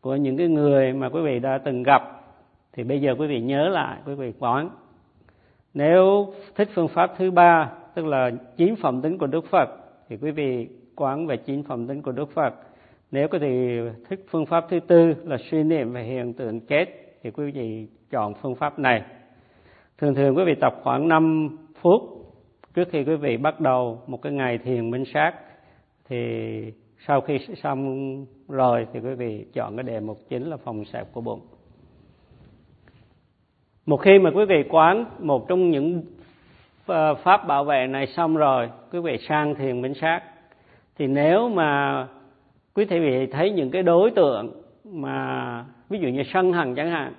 của 0.01 0.15
những 0.15 0.37
cái 0.37 0.47
người 0.47 0.93
mà 0.93 1.09
quý 1.09 1.21
vị 1.21 1.39
đã 1.39 1.57
từng 1.57 1.83
gặp 1.83 2.20
thì 2.73 2.83
bây 2.83 3.01
giờ 3.01 3.15
quý 3.19 3.27
vị 3.27 3.41
nhớ 3.41 3.69
lại, 3.69 3.97
quý 4.05 4.13
vị 4.13 4.33
quán. 4.39 4.69
Nếu 5.73 6.33
thích 6.55 6.69
phương 6.73 6.87
pháp 6.87 7.11
thứ 7.17 7.31
ba, 7.31 7.71
tức 7.95 8.05
là 8.05 8.31
chín 8.57 8.75
phẩm 8.75 9.01
tính 9.01 9.17
của 9.17 9.27
đức 9.27 9.45
phật, 9.45 9.69
thì 10.09 10.17
quý 10.21 10.31
vị 10.31 10.67
quán 10.95 11.27
về 11.27 11.37
chín 11.37 11.63
phẩm 11.63 11.87
tính 11.87 12.01
của 12.01 12.11
đức 12.11 12.31
phật. 12.31 12.53
Nếu 13.11 13.27
quý 13.27 13.39
vị 13.39 13.79
thích 14.09 14.25
phương 14.29 14.45
pháp 14.45 14.65
thứ 14.69 14.79
tư 14.79 15.13
là 15.23 15.37
suy 15.51 15.63
niệm 15.63 15.93
về 15.93 16.03
hiện 16.03 16.33
tượng 16.33 16.59
kết 16.59 16.85
thì 17.23 17.31
quý 17.31 17.51
vị 17.51 17.87
chọn 18.09 18.33
phương 18.41 18.55
pháp 18.55 18.79
này. 18.79 19.01
Thường 19.97 20.15
thường 20.15 20.37
quý 20.37 20.43
vị 20.45 20.55
tập 20.61 20.73
khoảng 20.83 21.07
5 21.07 21.57
phút 21.81 22.01
trước 22.73 22.87
khi 22.91 23.03
quý 23.03 23.15
vị 23.15 23.37
bắt 23.37 23.59
đầu 23.59 24.01
một 24.07 24.21
cái 24.21 24.33
ngày 24.33 24.57
thiền 24.57 24.91
minh 24.91 25.03
sát, 25.13 25.33
thì 26.09 26.25
sau 27.07 27.21
khi 27.21 27.39
xong 27.63 28.25
rồi 28.47 28.87
thì 28.93 28.99
quý 28.99 29.13
vị 29.13 29.45
chọn 29.53 29.75
cái 29.75 29.83
đề 29.83 29.99
mục 29.99 30.17
chính 30.29 30.49
là 30.49 30.57
phòng 30.57 30.85
sẹp 30.85 31.13
của 31.13 31.21
bụng 31.21 31.41
một 33.91 33.97
khi 33.97 34.19
mà 34.19 34.31
quý 34.33 34.45
vị 34.45 34.63
quán 34.69 35.05
một 35.19 35.47
trong 35.47 35.69
những 35.69 36.01
ờ, 36.85 37.15
pháp 37.15 37.47
bảo 37.47 37.63
vệ 37.63 37.87
này 37.87 38.07
xong 38.07 38.37
rồi 38.37 38.69
quý 38.91 38.99
vị 38.99 39.17
sang 39.17 39.55
thiền 39.55 39.81
minh 39.81 39.93
sát. 39.93 40.21
Thì 40.97 41.07
nếu 41.07 41.49
mà 41.49 42.07
quý 42.75 42.85
vị 42.85 43.27
thấy 43.31 43.51
những 43.51 43.71
cái 43.71 43.83
đối 43.83 44.11
tượng 44.11 44.51
mà 44.83 45.65
ví 45.89 45.99
dụ 45.99 46.07
như 46.07 46.23
sân 46.33 46.53
hằng 46.53 46.75
chẳng 46.75 46.91
hạn 46.91 47.13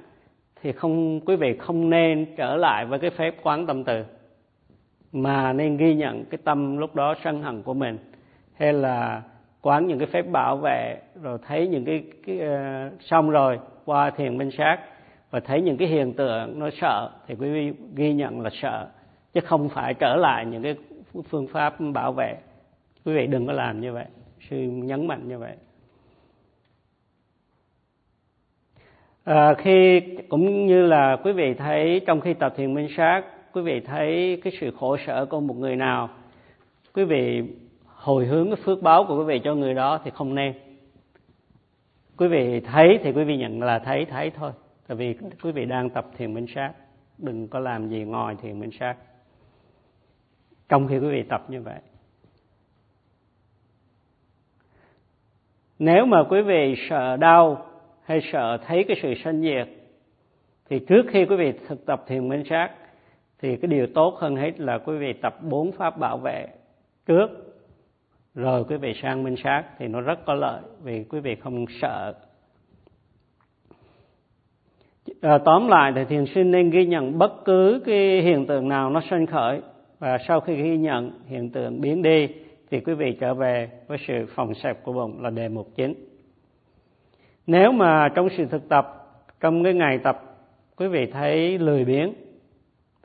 thì 0.62 0.72
không 0.72 1.20
quý 1.20 1.36
vị 1.36 1.56
không 1.58 1.90
nên 1.90 2.26
trở 2.36 2.56
lại 2.56 2.86
với 2.86 2.98
cái 2.98 3.10
phép 3.10 3.34
quán 3.42 3.66
tâm 3.66 3.84
từ 3.84 4.04
mà 5.12 5.52
nên 5.52 5.76
ghi 5.76 5.94
nhận 5.94 6.24
cái 6.24 6.38
tâm 6.44 6.78
lúc 6.78 6.94
đó 6.94 7.14
sân 7.24 7.42
hận 7.42 7.62
của 7.62 7.74
mình 7.74 7.98
hay 8.54 8.72
là 8.72 9.22
quán 9.62 9.86
những 9.86 9.98
cái 9.98 10.08
phép 10.12 10.22
bảo 10.22 10.56
vệ 10.56 10.96
rồi 11.22 11.38
thấy 11.46 11.68
những 11.68 11.84
cái, 11.84 12.04
cái 12.26 12.36
uh, 12.36 13.02
xong 13.02 13.30
rồi 13.30 13.58
qua 13.84 14.10
thiền 14.10 14.38
minh 14.38 14.50
sát 14.50 14.78
và 15.32 15.40
thấy 15.40 15.60
những 15.60 15.76
cái 15.76 15.88
hiện 15.88 16.12
tượng 16.12 16.58
nó 16.58 16.70
sợ 16.80 17.10
thì 17.26 17.34
quý 17.34 17.50
vị 17.50 17.72
ghi 17.94 18.12
nhận 18.12 18.40
là 18.40 18.50
sợ 18.52 18.88
chứ 19.34 19.40
không 19.40 19.68
phải 19.68 19.94
trở 19.94 20.16
lại 20.16 20.46
những 20.46 20.62
cái 20.62 20.74
phương 21.28 21.46
pháp 21.46 21.74
bảo 21.92 22.12
vệ. 22.12 22.36
Quý 23.04 23.14
vị 23.14 23.26
đừng 23.26 23.46
có 23.46 23.52
làm 23.52 23.80
như 23.80 23.92
vậy 23.92 24.04
sư 24.50 24.56
nhấn 24.58 25.06
mạnh 25.06 25.28
như 25.28 25.38
vậy. 25.38 25.56
À, 29.24 29.54
khi 29.54 30.00
cũng 30.28 30.66
như 30.66 30.86
là 30.86 31.16
quý 31.24 31.32
vị 31.32 31.54
thấy 31.54 32.00
trong 32.06 32.20
khi 32.20 32.34
tập 32.34 32.54
thiền 32.56 32.74
minh 32.74 32.88
sát 32.96 33.22
quý 33.52 33.62
vị 33.62 33.80
thấy 33.80 34.40
cái 34.44 34.52
sự 34.60 34.70
khổ 34.70 34.96
sở 35.06 35.26
của 35.26 35.40
một 35.40 35.56
người 35.56 35.76
nào 35.76 36.08
quý 36.94 37.04
vị 37.04 37.42
hồi 37.86 38.26
hướng 38.26 38.46
cái 38.46 38.56
phước 38.64 38.82
báo 38.82 39.04
của 39.08 39.18
quý 39.18 39.24
vị 39.24 39.40
cho 39.44 39.54
người 39.54 39.74
đó 39.74 40.00
thì 40.04 40.10
không 40.10 40.34
nên. 40.34 40.54
Quý 42.16 42.28
vị 42.28 42.60
thấy 42.60 42.98
thì 43.02 43.12
quý 43.12 43.24
vị 43.24 43.36
nhận 43.36 43.62
là 43.62 43.78
thấy 43.78 44.04
thấy 44.04 44.30
thôi 44.30 44.52
tại 44.92 44.96
vì 44.96 45.14
quý 45.42 45.52
vị 45.52 45.64
đang 45.64 45.90
tập 45.90 46.06
thiền 46.16 46.34
minh 46.34 46.46
sát, 46.54 46.72
đừng 47.18 47.48
có 47.48 47.58
làm 47.58 47.88
gì 47.88 48.04
ngoài 48.04 48.36
thiền 48.42 48.60
minh 48.60 48.70
sát. 48.80 48.96
Trong 50.68 50.88
khi 50.88 50.98
quý 50.98 51.08
vị 51.08 51.22
tập 51.28 51.44
như 51.48 51.62
vậy, 51.62 51.78
nếu 55.78 56.06
mà 56.06 56.24
quý 56.30 56.42
vị 56.42 56.74
sợ 56.88 57.16
đau 57.16 57.66
hay 58.04 58.20
sợ 58.32 58.58
thấy 58.66 58.84
cái 58.88 58.96
sự 59.02 59.14
sanh 59.24 59.42
diệt, 59.42 59.68
thì 60.70 60.78
trước 60.78 61.06
khi 61.08 61.24
quý 61.24 61.36
vị 61.36 61.52
thực 61.68 61.86
tập 61.86 62.04
thiền 62.06 62.28
minh 62.28 62.42
sát, 62.50 62.70
thì 63.38 63.56
cái 63.56 63.68
điều 63.68 63.86
tốt 63.94 64.16
hơn 64.18 64.36
hết 64.36 64.60
là 64.60 64.78
quý 64.78 64.98
vị 64.98 65.12
tập 65.12 65.36
bốn 65.42 65.72
pháp 65.72 65.98
bảo 65.98 66.18
vệ 66.18 66.46
trước, 67.06 67.28
rồi 68.34 68.64
quý 68.64 68.76
vị 68.76 68.92
sang 69.02 69.22
minh 69.22 69.36
sát 69.44 69.64
thì 69.78 69.88
nó 69.88 70.00
rất 70.00 70.18
có 70.26 70.34
lợi 70.34 70.62
vì 70.82 71.04
quý 71.04 71.20
vị 71.20 71.34
không 71.34 71.64
sợ 71.80 72.14
à, 75.20 75.38
tóm 75.38 75.68
lại 75.68 75.92
thì 75.94 76.04
thiền 76.04 76.26
sinh 76.26 76.50
nên 76.50 76.70
ghi 76.70 76.86
nhận 76.86 77.18
bất 77.18 77.44
cứ 77.44 77.82
cái 77.86 78.22
hiện 78.22 78.46
tượng 78.46 78.68
nào 78.68 78.90
nó 78.90 79.00
sinh 79.10 79.26
khởi. 79.26 79.60
Và 79.98 80.18
sau 80.28 80.40
khi 80.40 80.56
ghi 80.56 80.76
nhận 80.76 81.10
hiện 81.26 81.50
tượng 81.50 81.80
biến 81.80 82.02
đi 82.02 82.28
thì 82.70 82.80
quý 82.80 82.94
vị 82.94 83.16
trở 83.20 83.34
về 83.34 83.70
với 83.86 83.98
sự 84.06 84.26
phòng 84.34 84.54
xẹp 84.54 84.84
của 84.84 84.92
bụng 84.92 85.22
là 85.22 85.30
đề 85.30 85.48
mục 85.48 85.68
chính. 85.76 85.94
Nếu 87.46 87.72
mà 87.72 88.08
trong 88.14 88.28
sự 88.36 88.46
thực 88.46 88.68
tập 88.68 88.98
trong 89.40 89.64
cái 89.64 89.74
ngày 89.74 89.98
tập 89.98 90.22
quý 90.76 90.86
vị 90.86 91.06
thấy 91.06 91.58
lười 91.58 91.84
biếng 91.84 92.12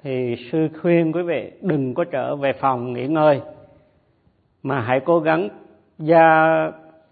thì 0.04 0.36
sư 0.52 0.68
khuyên 0.82 1.12
quý 1.12 1.22
vị 1.22 1.52
đừng 1.62 1.94
có 1.94 2.04
trở 2.04 2.36
về 2.36 2.54
phòng 2.54 2.94
nghỉ 2.94 3.08
ngơi 3.08 3.42
mà 4.64 4.80
hãy 4.80 5.00
cố 5.00 5.20
gắng 5.20 5.50
gia 6.00 6.48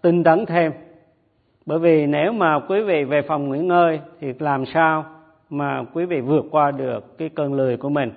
tinh 0.02 0.24
tấn 0.24 0.46
thêm 0.46 0.72
bởi 1.66 1.78
vì 1.78 2.06
nếu 2.06 2.32
mà 2.32 2.60
quý 2.68 2.82
vị 2.82 3.04
về 3.04 3.22
phòng 3.22 3.50
nghỉ 3.50 3.58
ngơi 3.58 4.00
thì 4.20 4.32
làm 4.38 4.66
sao 4.66 5.04
mà 5.50 5.84
quý 5.92 6.04
vị 6.04 6.20
vượt 6.20 6.44
qua 6.50 6.70
được 6.70 7.18
cái 7.18 7.28
cơn 7.28 7.54
lười 7.54 7.76
của 7.76 7.88
mình? 7.88 8.10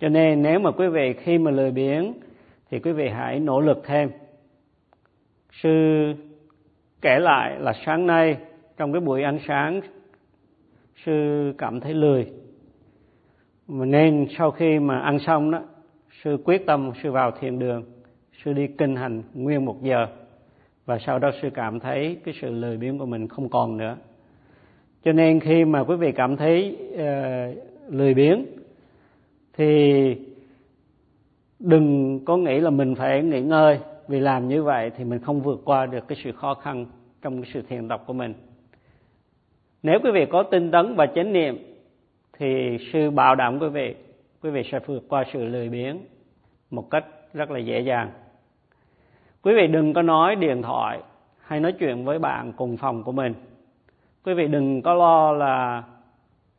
Cho 0.00 0.08
nên 0.08 0.42
nếu 0.42 0.58
mà 0.58 0.70
quý 0.70 0.88
vị 0.88 1.12
khi 1.12 1.38
mà 1.38 1.50
lười 1.50 1.70
biếng 1.70 2.12
thì 2.70 2.78
quý 2.78 2.92
vị 2.92 3.08
hãy 3.08 3.40
nỗ 3.40 3.60
lực 3.60 3.82
thêm. 3.84 4.10
Sư 5.62 6.14
kể 7.00 7.18
lại 7.18 7.58
là 7.60 7.72
sáng 7.86 8.06
nay 8.06 8.36
trong 8.76 8.92
cái 8.92 9.00
buổi 9.00 9.22
ăn 9.22 9.38
sáng, 9.46 9.80
sư 11.04 11.52
cảm 11.58 11.80
thấy 11.80 11.94
lười. 11.94 12.26
Mà 13.68 13.84
nên 13.84 14.26
sau 14.38 14.50
khi 14.50 14.78
mà 14.78 14.98
ăn 14.98 15.18
xong 15.18 15.50
đó, 15.50 15.60
sư 16.22 16.38
quyết 16.44 16.66
tâm 16.66 16.92
sư 17.02 17.10
vào 17.10 17.30
thiền 17.30 17.58
đường, 17.58 17.84
sư 18.44 18.52
đi 18.52 18.66
kinh 18.66 18.96
hành 18.96 19.22
nguyên 19.34 19.64
một 19.64 19.82
giờ 19.82 20.06
và 20.88 20.98
sau 20.98 21.18
đó 21.18 21.30
sư 21.42 21.50
cảm 21.54 21.80
thấy 21.80 22.16
cái 22.24 22.34
sự 22.40 22.50
lười 22.50 22.76
biếng 22.76 22.98
của 22.98 23.06
mình 23.06 23.28
không 23.28 23.48
còn 23.48 23.76
nữa. 23.76 23.96
Cho 25.04 25.12
nên 25.12 25.40
khi 25.40 25.64
mà 25.64 25.80
quý 25.84 25.96
vị 25.96 26.12
cảm 26.12 26.36
thấy 26.36 26.76
uh, 26.92 27.92
lười 27.92 28.14
biếng 28.14 28.46
thì 29.56 30.16
đừng 31.58 32.20
có 32.24 32.36
nghĩ 32.36 32.60
là 32.60 32.70
mình 32.70 32.94
phải 32.94 33.22
nghỉ 33.22 33.40
ngơi. 33.40 33.78
Vì 34.08 34.20
làm 34.20 34.48
như 34.48 34.62
vậy 34.62 34.90
thì 34.96 35.04
mình 35.04 35.18
không 35.18 35.40
vượt 35.40 35.60
qua 35.64 35.86
được 35.86 36.08
cái 36.08 36.18
sự 36.24 36.32
khó 36.32 36.54
khăn 36.54 36.86
trong 37.22 37.42
cái 37.42 37.50
sự 37.54 37.62
thiền 37.68 37.88
tập 37.88 38.02
của 38.06 38.12
mình. 38.12 38.34
Nếu 39.82 39.98
quý 40.04 40.10
vị 40.10 40.26
có 40.30 40.42
tinh 40.42 40.70
tấn 40.70 40.94
và 40.94 41.06
chánh 41.06 41.32
niệm 41.32 41.58
thì 42.38 42.78
sư 42.92 43.10
bảo 43.10 43.34
đảm 43.34 43.58
quý 43.58 43.68
vị 43.68 43.94
quý 44.42 44.50
vị 44.50 44.62
sẽ 44.72 44.78
vượt 44.86 45.04
qua 45.08 45.24
sự 45.32 45.44
lười 45.44 45.68
biếng 45.68 45.98
một 46.70 46.90
cách 46.90 47.04
rất 47.34 47.50
là 47.50 47.58
dễ 47.58 47.80
dàng 47.80 48.10
quý 49.42 49.54
vị 49.54 49.66
đừng 49.66 49.94
có 49.94 50.02
nói 50.02 50.36
điện 50.36 50.62
thoại 50.62 51.00
hay 51.40 51.60
nói 51.60 51.72
chuyện 51.72 52.04
với 52.04 52.18
bạn 52.18 52.52
cùng 52.56 52.76
phòng 52.76 53.02
của 53.02 53.12
mình. 53.12 53.34
Quý 54.24 54.34
vị 54.34 54.48
đừng 54.48 54.82
có 54.82 54.94
lo 54.94 55.32
là 55.32 55.82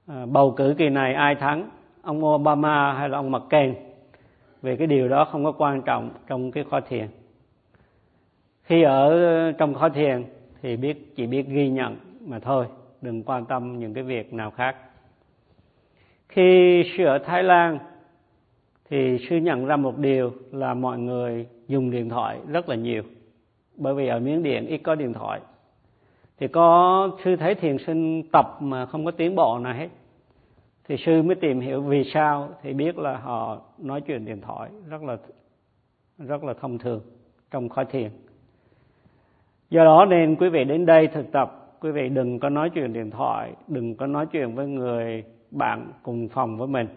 à, 0.07 0.25
bầu 0.25 0.51
cử 0.51 0.75
kỳ 0.77 0.89
này 0.89 1.13
ai 1.13 1.35
thắng, 1.35 1.69
ông 2.01 2.25
Obama 2.25 2.93
hay 2.93 3.09
là 3.09 3.17
ông 3.17 3.31
McCain, 3.31 3.75
vì 4.61 4.75
cái 4.75 4.87
điều 4.87 5.07
đó 5.07 5.25
không 5.25 5.43
có 5.43 5.51
quan 5.51 5.81
trọng 5.81 6.09
trong 6.27 6.51
cái 6.51 6.63
kho 6.63 6.81
thiền. 6.81 7.07
Khi 8.63 8.83
ở 8.83 9.11
trong 9.51 9.73
kho 9.73 9.89
thiền 9.89 10.25
thì 10.61 10.77
biết, 10.77 11.15
chỉ 11.15 11.27
biết 11.27 11.47
ghi 11.47 11.69
nhận 11.69 11.97
mà 12.25 12.39
thôi, 12.39 12.65
đừng 13.01 13.23
quan 13.23 13.45
tâm 13.45 13.79
những 13.79 13.93
cái 13.93 14.03
việc 14.03 14.33
nào 14.33 14.51
khác. 14.51 14.75
Khi 16.29 16.83
sư 16.97 17.05
ở 17.05 17.17
Thái 17.17 17.43
Lan 17.43 17.79
thì 18.89 19.17
sư 19.29 19.37
nhận 19.37 19.65
ra 19.65 19.75
một 19.75 19.97
điều 19.97 20.31
là 20.51 20.73
mọi 20.73 20.99
người 20.99 21.47
dùng 21.67 21.91
điện 21.91 22.09
thoại 22.09 22.39
rất 22.47 22.69
là 22.69 22.75
nhiều. 22.75 23.03
Bởi 23.75 23.93
vì 23.93 24.07
ở 24.07 24.19
miếng 24.19 24.43
điện 24.43 24.67
ít 24.67 24.77
có 24.77 24.95
điện 24.95 25.13
thoại. 25.13 25.41
Thì 26.39 26.47
có 26.47 27.11
sư 27.23 27.35
thấy 27.35 27.55
thiền 27.55 27.77
sinh 27.77 28.23
tập 28.31 28.57
mà 28.59 28.85
không 28.85 29.05
có 29.05 29.11
tiến 29.11 29.35
bộ 29.35 29.59
nào 29.59 29.73
hết. 29.73 29.89
Thì 30.87 30.97
sư 30.97 31.21
mới 31.21 31.35
tìm 31.35 31.59
hiểu 31.59 31.81
vì 31.81 32.03
sao 32.13 32.49
thì 32.61 32.73
biết 32.73 32.97
là 32.97 33.17
họ 33.17 33.61
nói 33.77 34.01
chuyện 34.01 34.25
điện 34.25 34.41
thoại 34.41 34.69
rất 34.89 35.03
là 35.03 35.17
rất 36.17 36.43
là 36.43 36.53
thông 36.53 36.77
thường 36.77 37.01
trong 37.51 37.69
khói 37.69 37.85
thiền. 37.85 38.09
Do 39.69 39.83
đó 39.83 40.05
nên 40.05 40.35
quý 40.35 40.49
vị 40.49 40.63
đến 40.63 40.85
đây 40.85 41.07
thực 41.07 41.31
tập. 41.31 41.77
Quý 41.81 41.91
vị 41.91 42.09
đừng 42.09 42.39
có 42.39 42.49
nói 42.49 42.69
chuyện 42.69 42.93
điện 42.93 43.11
thoại, 43.11 43.53
đừng 43.67 43.95
có 43.95 44.07
nói 44.07 44.25
chuyện 44.25 44.55
với 44.55 44.67
người 44.67 45.23
bạn 45.51 45.91
cùng 46.03 46.29
phòng 46.29 46.57
với 46.57 46.67
mình 46.67 46.87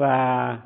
và 0.00 0.58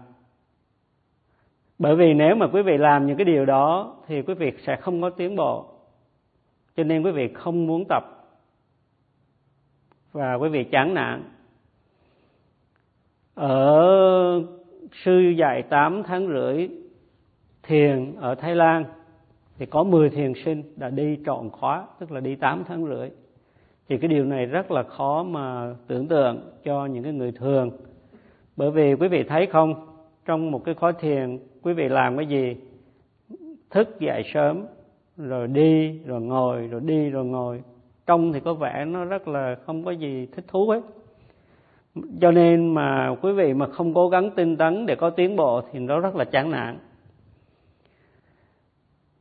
bởi 1.78 1.96
vì 1.96 2.14
nếu 2.14 2.34
mà 2.36 2.46
quý 2.52 2.62
vị 2.62 2.78
làm 2.78 3.06
những 3.06 3.16
cái 3.16 3.24
điều 3.24 3.44
đó 3.44 3.96
thì 4.06 4.22
quý 4.22 4.34
vị 4.34 4.52
sẽ 4.66 4.76
không 4.76 5.02
có 5.02 5.10
tiến 5.10 5.36
bộ. 5.36 5.66
Cho 6.76 6.84
nên 6.84 7.02
quý 7.02 7.10
vị 7.10 7.28
không 7.34 7.66
muốn 7.66 7.84
tập. 7.88 8.04
Và 10.12 10.34
quý 10.34 10.48
vị 10.48 10.64
chán 10.64 10.94
nản. 10.94 11.22
Ở 13.34 14.42
sư 15.04 15.20
dạy 15.38 15.62
8 15.62 16.02
tháng 16.02 16.28
rưỡi 16.28 16.68
thiền 17.62 18.14
ở 18.16 18.34
Thái 18.34 18.54
Lan 18.54 18.84
thì 19.58 19.66
có 19.66 19.82
10 19.82 20.10
thiền 20.10 20.32
sinh 20.44 20.62
đã 20.76 20.90
đi 20.90 21.18
trọn 21.26 21.50
khóa, 21.50 21.86
tức 21.98 22.12
là 22.12 22.20
đi 22.20 22.36
8 22.36 22.64
tháng 22.64 22.86
rưỡi. 22.86 23.10
Thì 23.88 23.98
cái 23.98 24.08
điều 24.08 24.24
này 24.24 24.46
rất 24.46 24.70
là 24.70 24.82
khó 24.82 25.22
mà 25.22 25.74
tưởng 25.86 26.08
tượng 26.08 26.40
cho 26.64 26.86
những 26.86 27.02
cái 27.02 27.12
người 27.12 27.32
thường 27.32 27.70
bởi 28.56 28.70
vì 28.70 28.94
quý 28.94 29.08
vị 29.08 29.22
thấy 29.24 29.46
không, 29.46 29.74
trong 30.24 30.50
một 30.50 30.64
cái 30.64 30.74
khóa 30.74 30.92
thiền, 30.92 31.38
quý 31.62 31.72
vị 31.72 31.88
làm 31.88 32.16
cái 32.16 32.26
gì? 32.26 32.56
Thức 33.70 34.00
dậy 34.00 34.22
sớm, 34.34 34.66
rồi 35.16 35.48
đi, 35.48 35.98
rồi 35.98 36.20
ngồi, 36.20 36.68
rồi 36.68 36.80
đi, 36.84 37.10
rồi 37.10 37.24
ngồi. 37.24 37.62
Trong 38.06 38.32
thì 38.32 38.40
có 38.40 38.54
vẻ 38.54 38.84
nó 38.84 39.04
rất 39.04 39.28
là 39.28 39.56
không 39.66 39.84
có 39.84 39.90
gì 39.90 40.26
thích 40.26 40.44
thú 40.48 40.68
hết. 40.68 40.80
Cho 42.20 42.30
nên 42.30 42.74
mà 42.74 43.16
quý 43.22 43.32
vị 43.32 43.54
mà 43.54 43.66
không 43.66 43.94
cố 43.94 44.08
gắng 44.08 44.30
tinh 44.30 44.56
tấn 44.56 44.86
để 44.86 44.94
có 44.94 45.10
tiến 45.10 45.36
bộ 45.36 45.62
thì 45.72 45.78
nó 45.78 46.00
rất 46.00 46.16
là 46.16 46.24
chán 46.24 46.50
nản. 46.50 46.78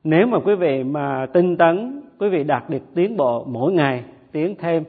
Nếu 0.04 0.28
mà 0.28 0.40
quý 0.40 0.56
vị 0.56 0.84
mà 0.84 1.26
tinh 1.34 1.58
tấn, 1.58 2.02
quý 2.20 2.30
vị 2.30 2.44
đạt 2.44 2.70
được 2.70 2.84
tiến 2.96 3.18
bộ 3.18 3.46
mỗi 3.46 3.74
ngày, 3.74 4.04
tiến 4.32 4.56
thêm, 4.60 4.84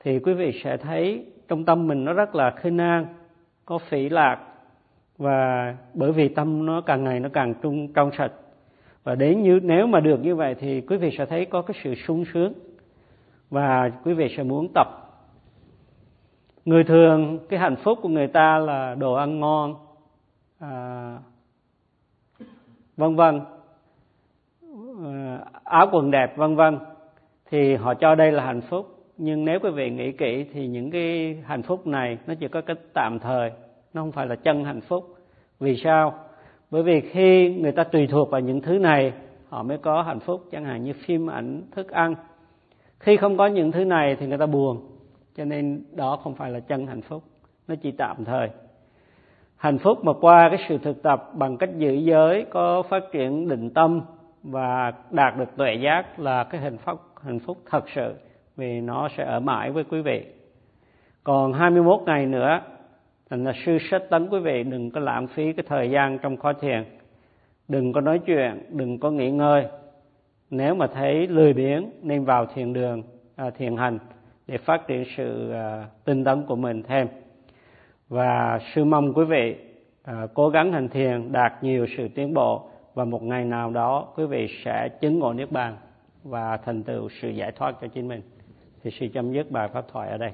thì 0.00 0.18
quý 0.18 0.34
vị 0.34 0.60
sẽ 0.64 0.76
thấy 0.76 1.26
trong 1.48 1.64
tâm 1.64 1.86
mình 1.86 2.04
nó 2.04 2.12
rất 2.12 2.34
là 2.34 2.50
khinh 2.50 2.78
an 2.78 3.06
có 3.66 3.78
phỉ 3.78 4.08
lạc 4.08 4.38
và 5.18 5.74
bởi 5.94 6.12
vì 6.12 6.28
tâm 6.28 6.66
nó 6.66 6.80
càng 6.80 7.04
ngày 7.04 7.20
nó 7.20 7.28
càng 7.32 7.54
trung 7.62 7.92
trong 7.92 8.10
sạch 8.18 8.32
và 9.04 9.14
đến 9.14 9.42
như 9.42 9.60
nếu 9.62 9.86
mà 9.86 10.00
được 10.00 10.20
như 10.22 10.34
vậy 10.34 10.54
thì 10.58 10.80
quý 10.80 10.96
vị 10.96 11.14
sẽ 11.18 11.26
thấy 11.26 11.44
có 11.44 11.62
cái 11.62 11.80
sự 11.84 11.94
sung 11.94 12.24
sướng 12.34 12.52
và 13.50 13.90
quý 14.04 14.14
vị 14.14 14.34
sẽ 14.36 14.42
muốn 14.42 14.68
tập. 14.74 14.86
Người 16.64 16.84
thường 16.84 17.38
cái 17.48 17.60
hạnh 17.60 17.76
phúc 17.76 17.98
của 18.02 18.08
người 18.08 18.26
ta 18.26 18.58
là 18.58 18.94
đồ 18.94 19.14
ăn 19.14 19.40
ngon 19.40 19.74
à, 20.58 21.18
vân 22.96 23.16
vân. 23.16 23.40
À, 25.04 25.38
áo 25.64 25.88
quần 25.92 26.10
đẹp 26.10 26.36
vân 26.36 26.56
vân. 26.56 26.78
Thì 27.50 27.74
họ 27.74 27.94
cho 27.94 28.14
đây 28.14 28.32
là 28.32 28.44
hạnh 28.44 28.60
phúc 28.60 28.95
nhưng 29.18 29.44
nếu 29.44 29.58
quý 29.62 29.70
vị 29.70 29.90
nghĩ 29.90 30.12
kỹ 30.12 30.44
thì 30.52 30.66
những 30.66 30.90
cái 30.90 31.36
hạnh 31.46 31.62
phúc 31.62 31.86
này 31.86 32.18
nó 32.26 32.34
chỉ 32.34 32.48
có 32.48 32.60
cái 32.60 32.76
tạm 32.94 33.18
thời, 33.18 33.50
nó 33.94 34.02
không 34.02 34.12
phải 34.12 34.26
là 34.26 34.36
chân 34.36 34.64
hạnh 34.64 34.80
phúc. 34.80 35.04
Vì 35.60 35.76
sao? 35.76 36.14
Bởi 36.70 36.82
vì 36.82 37.00
khi 37.00 37.54
người 37.54 37.72
ta 37.72 37.84
tùy 37.84 38.06
thuộc 38.06 38.30
vào 38.30 38.40
những 38.40 38.60
thứ 38.60 38.78
này, 38.78 39.12
họ 39.48 39.62
mới 39.62 39.78
có 39.78 40.02
hạnh 40.02 40.20
phúc, 40.20 40.44
chẳng 40.52 40.64
hạn 40.64 40.84
như 40.84 40.92
phim 40.92 41.30
ảnh, 41.30 41.62
thức 41.72 41.90
ăn. 41.90 42.14
Khi 42.98 43.16
không 43.16 43.36
có 43.36 43.46
những 43.46 43.72
thứ 43.72 43.84
này 43.84 44.16
thì 44.16 44.26
người 44.26 44.38
ta 44.38 44.46
buồn, 44.46 44.80
cho 45.36 45.44
nên 45.44 45.84
đó 45.92 46.16
không 46.16 46.34
phải 46.34 46.50
là 46.50 46.60
chân 46.60 46.86
hạnh 46.86 47.02
phúc, 47.02 47.22
nó 47.68 47.74
chỉ 47.82 47.90
tạm 47.90 48.24
thời. 48.24 48.48
Hạnh 49.56 49.78
phúc 49.78 49.98
mà 50.04 50.12
qua 50.20 50.48
cái 50.48 50.58
sự 50.68 50.78
thực 50.78 51.02
tập 51.02 51.30
bằng 51.34 51.56
cách 51.56 51.70
giữ 51.78 51.92
giới, 51.92 52.46
có 52.50 52.82
phát 52.82 53.02
triển 53.12 53.48
định 53.48 53.70
tâm 53.70 54.00
và 54.42 54.92
đạt 55.10 55.36
được 55.38 55.56
tuệ 55.56 55.74
giác 55.74 56.18
là 56.18 56.44
cái 56.44 56.60
hình 56.60 56.78
phúc, 56.78 57.00
hạnh 57.22 57.38
phúc 57.38 57.58
thật 57.70 57.84
sự 57.94 58.14
vì 58.56 58.80
nó 58.80 59.08
sẽ 59.16 59.24
ở 59.24 59.40
mãi 59.40 59.70
với 59.70 59.84
quý 59.84 60.00
vị. 60.00 60.24
Còn 61.24 61.52
21 61.52 62.00
ngày 62.06 62.26
nữa 62.26 62.60
thành 63.30 63.44
là 63.44 63.52
sư 63.66 63.78
sách 63.90 64.02
tấn 64.10 64.28
quý 64.28 64.40
vị 64.40 64.62
đừng 64.62 64.90
có 64.90 65.00
lãng 65.00 65.26
phí 65.26 65.52
cái 65.52 65.64
thời 65.68 65.90
gian 65.90 66.18
trong 66.18 66.36
khó 66.36 66.52
thiền. 66.52 66.84
Đừng 67.68 67.92
có 67.92 68.00
nói 68.00 68.18
chuyện 68.18 68.62
đừng 68.70 68.98
có 68.98 69.10
nghỉ 69.10 69.30
ngơi. 69.30 69.66
Nếu 70.50 70.74
mà 70.74 70.86
thấy 70.86 71.26
lười 71.26 71.52
biếng 71.52 71.90
nên 72.02 72.24
vào 72.24 72.46
thiền 72.46 72.72
đường 72.72 73.02
à, 73.36 73.50
thiền 73.50 73.76
hành 73.76 73.98
để 74.46 74.58
phát 74.58 74.86
triển 74.86 75.04
sự 75.16 75.52
à, 75.52 75.86
tinh 76.04 76.24
tấn 76.24 76.42
của 76.46 76.56
mình 76.56 76.82
thêm. 76.82 77.08
Và 78.08 78.60
sư 78.74 78.84
mong 78.84 79.12
quý 79.14 79.24
vị 79.24 79.56
à, 80.04 80.26
cố 80.34 80.48
gắng 80.48 80.72
hành 80.72 80.88
thiền 80.88 81.32
đạt 81.32 81.52
nhiều 81.62 81.86
sự 81.96 82.08
tiến 82.08 82.34
bộ 82.34 82.68
và 82.94 83.04
một 83.04 83.22
ngày 83.22 83.44
nào 83.44 83.70
đó 83.70 84.08
quý 84.16 84.26
vị 84.26 84.48
sẽ 84.64 84.88
chứng 85.00 85.18
ngộ 85.18 85.32
niết 85.32 85.52
bàn 85.52 85.76
và 86.24 86.56
thành 86.56 86.82
tựu 86.82 87.08
sự 87.08 87.28
giải 87.28 87.52
thoát 87.52 87.74
cho 87.80 87.86
chính 87.86 88.08
mình 88.08 88.22
thì 88.86 88.92
sư 89.00 89.06
chấm 89.14 89.32
dứt 89.32 89.50
bài 89.50 89.68
pháp 89.68 89.84
thoại 89.92 90.10
ở 90.10 90.18
đây. 90.18 90.32